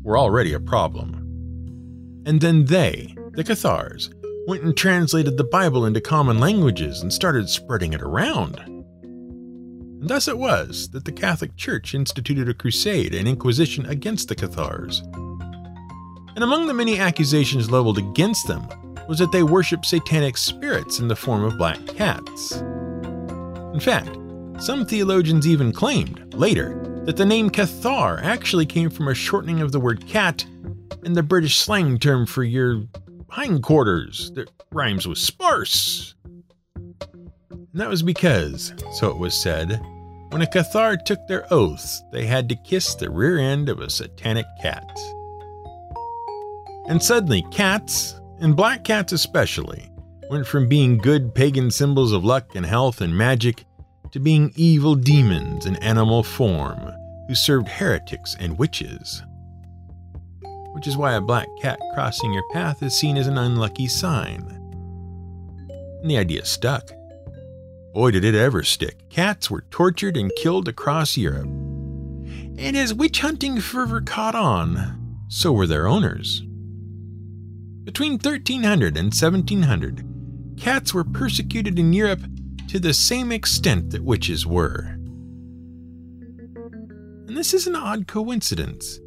were 0.03 0.19
already 0.19 0.53
a 0.53 0.61
problem. 0.61 1.15
And 2.27 2.41
then 2.41 2.65
they, 2.65 3.15
the 3.33 3.45
Cathars, 3.45 4.11
went 4.47 4.63
and 4.63 4.77
translated 4.77 5.37
the 5.37 5.45
Bible 5.45 5.87
into 5.87 6.01
common 6.01 6.41
languages 6.41 7.03
and 7.03 7.13
started 7.13 7.49
spreading 7.49 7.93
it 7.93 8.03
around. 8.03 8.59
And 8.59 10.09
thus 10.09 10.27
it 10.29 10.39
was 10.39 10.89
that 10.91 11.05
the 11.05 11.13
Catholic 11.13 11.57
Church 11.57 11.95
instituted 11.95 12.49
a 12.49 12.55
crusade 12.55 13.15
and 13.15 13.29
inquisition 13.29 13.87
against 13.87 14.29
the 14.29 14.35
Cathars. 14.35 15.01
And 16.35 16.43
among 16.43 16.67
the 16.67 16.75
many 16.75 16.99
accusations 16.99 17.71
leveled 17.71 17.99
against 17.99 18.49
them 18.49 18.67
was 19.09 19.19
that 19.19 19.31
they 19.31 19.43
worshiped 19.43 19.85
satanic 19.85 20.37
spirits 20.37 20.99
in 20.99 21.09
the 21.09 21.17
form 21.17 21.45
of 21.45 21.59
black 21.59 21.85
cats. 21.87 22.63
In 23.75 23.81
fact, 23.81 24.17
some 24.59 24.87
theologians 24.87 25.47
even 25.47 25.73
claimed, 25.73 26.35
later, 26.35 26.79
that 27.05 27.17
the 27.17 27.27
name 27.27 27.51
Cathar 27.51 28.23
actually 28.23 28.67
came 28.67 28.91
from 28.91 29.09
a 29.09 29.15
shortening 29.15 29.61
of 29.61 29.73
the 29.73 29.81
word 29.81 30.07
cat 30.07 30.45
and 31.05 31.17
the 31.17 31.23
British 31.23 31.57
slang 31.57 31.99
term 31.99 32.27
for 32.27 32.45
your 32.45 32.85
hindquarters 33.31 34.31
that 34.33 34.51
rhymes 34.71 35.09
with 35.09 35.19
sparse. 35.19 36.15
And 37.51 37.81
that 37.81 37.89
was 37.89 38.03
because, 38.03 38.75
so 38.93 39.09
it 39.11 39.19
was 39.19 39.35
said, 39.35 39.81
when 40.31 40.43
a 40.43 40.47
Cathar 40.47 41.03
took 41.05 41.27
their 41.27 41.47
oath, 41.53 42.03
they 42.13 42.27
had 42.27 42.49
to 42.49 42.55
kiss 42.55 42.95
the 42.95 43.11
rear 43.11 43.39
end 43.39 43.69
of 43.69 43.81
a 43.81 43.91
satanic 43.91 44.47
cat. 44.61 44.99
And 46.89 47.03
suddenly, 47.03 47.45
cats, 47.51 48.21
and 48.41 48.57
black 48.57 48.85
cats 48.85 49.13
especially, 49.13 49.91
went 50.31 50.47
from 50.47 50.69
being 50.69 50.99
good 50.99 51.35
pagan 51.35 51.71
symbols 51.71 52.13
of 52.13 52.25
luck 52.25 52.55
and 52.55 52.65
health 52.65 53.01
and 53.01 53.17
magic 53.17 53.65
to 54.13 54.21
being 54.21 54.53
evil 54.55 54.95
demons 54.95 55.67
in 55.67 55.77
animal 55.77 56.23
form 56.23 56.93
who 57.27 57.35
served 57.35 57.69
heretics 57.69 58.37
and 58.39 58.59
witches. 58.59 59.23
Which 60.73 60.87
is 60.87 60.97
why 60.97 61.15
a 61.15 61.21
black 61.21 61.49
cat 61.61 61.81
crossing 61.95 62.33
your 62.33 62.45
path 62.53 62.83
is 62.83 62.99
seen 62.99 63.17
as 63.17 63.27
an 63.27 63.39
unlucky 63.39 63.89
sign. 63.89 64.43
And 66.03 66.11
the 66.11 66.19
idea 66.19 66.45
stuck. 66.45 66.91
Boy, 67.95 68.11
did 68.11 68.25
it 68.25 68.35
ever 68.35 68.63
stick. 68.63 69.09
Cats 69.11 69.51
were 69.51 69.65
tortured 69.71 70.17
and 70.17 70.33
killed 70.37 70.69
across 70.69 71.17
Europe. 71.17 71.45
And 71.45 72.77
as 72.77 72.95
witch 72.95 73.21
hunting 73.21 73.61
fervor 73.61 74.01
caught 74.01 74.35
on, 74.35 75.17
so 75.29 75.53
were 75.53 75.67
their 75.67 75.87
owners. 75.87 76.43
Between 77.85 78.13
1300 78.13 78.97
and 78.97 79.07
1700, 79.07 80.59
cats 80.59 80.95
were 80.95 81.05
persecuted 81.05 81.79
in 81.79 81.93
Europe 81.93 82.21
to 82.73 82.81
the 82.81 82.95
same 82.95 83.31
extent 83.31 83.91
that 83.91 84.03
witches 84.03 84.47
were. 84.47 84.97
And 87.29 87.37
this 87.37 87.53
is 87.53 87.67
an 87.67 87.77
odd 87.77 88.07
coincidence 88.07 88.99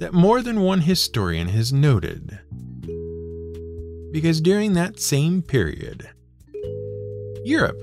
that 0.00 0.12
more 0.12 0.42
than 0.42 0.62
one 0.62 0.80
historian 0.80 1.46
has 1.46 1.72
noted. 1.72 2.36
Because 4.10 4.40
during 4.40 4.72
that 4.72 4.98
same 4.98 5.40
period, 5.40 6.10
Europe 7.44 7.80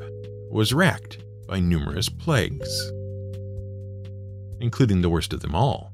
was 0.52 0.74
racked 0.74 1.24
by 1.48 1.62
numerous 1.62 2.10
plagues, 2.10 2.92
including 4.60 5.02
the 5.02 5.10
worst 5.10 5.32
of 5.32 5.40
them 5.40 5.56
all 5.56 5.94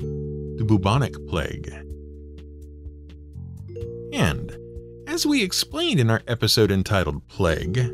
the 0.00 0.64
bubonic 0.66 1.14
plague. 1.28 1.70
And, 4.14 4.56
as 5.06 5.26
we 5.26 5.42
explained 5.42 6.00
in 6.00 6.08
our 6.08 6.22
episode 6.26 6.70
entitled 6.70 7.28
Plague, 7.28 7.92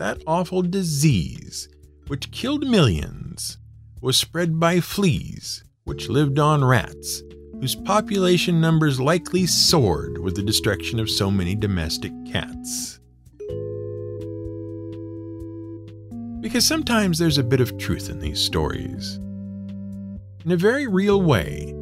that 0.00 0.22
awful 0.26 0.62
disease, 0.62 1.68
which 2.06 2.30
killed 2.30 2.66
millions, 2.66 3.58
was 4.00 4.16
spread 4.16 4.58
by 4.58 4.80
fleas, 4.80 5.62
which 5.84 6.08
lived 6.08 6.38
on 6.38 6.64
rats, 6.64 7.22
whose 7.60 7.74
population 7.76 8.62
numbers 8.62 8.98
likely 8.98 9.44
soared 9.44 10.16
with 10.16 10.34
the 10.34 10.42
destruction 10.42 10.98
of 10.98 11.10
so 11.10 11.30
many 11.30 11.54
domestic 11.54 12.12
cats. 12.32 12.98
Because 16.40 16.66
sometimes 16.66 17.18
there's 17.18 17.36
a 17.36 17.44
bit 17.44 17.60
of 17.60 17.76
truth 17.76 18.08
in 18.08 18.20
these 18.20 18.40
stories. 18.40 19.16
In 20.46 20.50
a 20.50 20.56
very 20.56 20.86
real 20.86 21.20
way, 21.20 21.74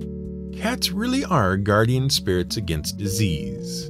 cats 0.56 0.90
really 0.90 1.24
are 1.24 1.56
guardian 1.56 2.10
spirits 2.10 2.56
against 2.56 2.96
disease. 2.96 3.86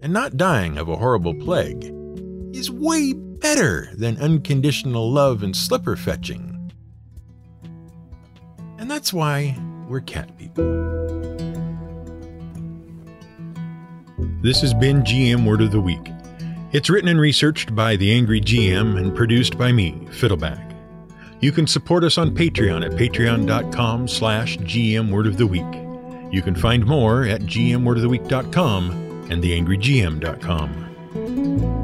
And 0.00 0.10
not 0.10 0.38
dying 0.38 0.78
of 0.78 0.88
a 0.88 0.96
horrible 0.96 1.34
plague 1.34 1.92
is 2.54 2.70
way 2.70 3.12
better 3.12 3.88
than 3.94 4.18
unconditional 4.18 5.10
love 5.10 5.42
and 5.42 5.56
slipper 5.56 5.96
fetching. 5.96 6.72
And 8.78 8.90
that's 8.90 9.12
why 9.12 9.56
we're 9.88 10.00
cat 10.00 10.36
people. 10.38 10.64
This 14.42 14.60
has 14.60 14.74
been 14.74 15.02
GM 15.02 15.46
Word 15.46 15.62
of 15.62 15.70
the 15.70 15.80
Week. 15.80 16.10
It's 16.72 16.90
written 16.90 17.08
and 17.08 17.20
researched 17.20 17.74
by 17.74 17.96
the 17.96 18.12
Angry 18.12 18.40
GM 18.40 18.98
and 18.98 19.14
produced 19.14 19.58
by 19.58 19.72
me, 19.72 19.92
Fiddleback. 20.10 20.70
You 21.40 21.52
can 21.52 21.66
support 21.66 22.02
us 22.02 22.18
on 22.18 22.34
Patreon 22.34 22.84
at 22.84 22.92
patreon.com 22.92 24.08
slash 24.08 24.56
gmwordoftheweek. 24.58 26.32
You 26.32 26.40
can 26.40 26.54
find 26.54 26.86
more 26.86 27.24
at 27.24 27.42
gmwordoftheweek.com 27.42 28.90
and 29.30 29.42
theangrygm.com. 29.42 31.81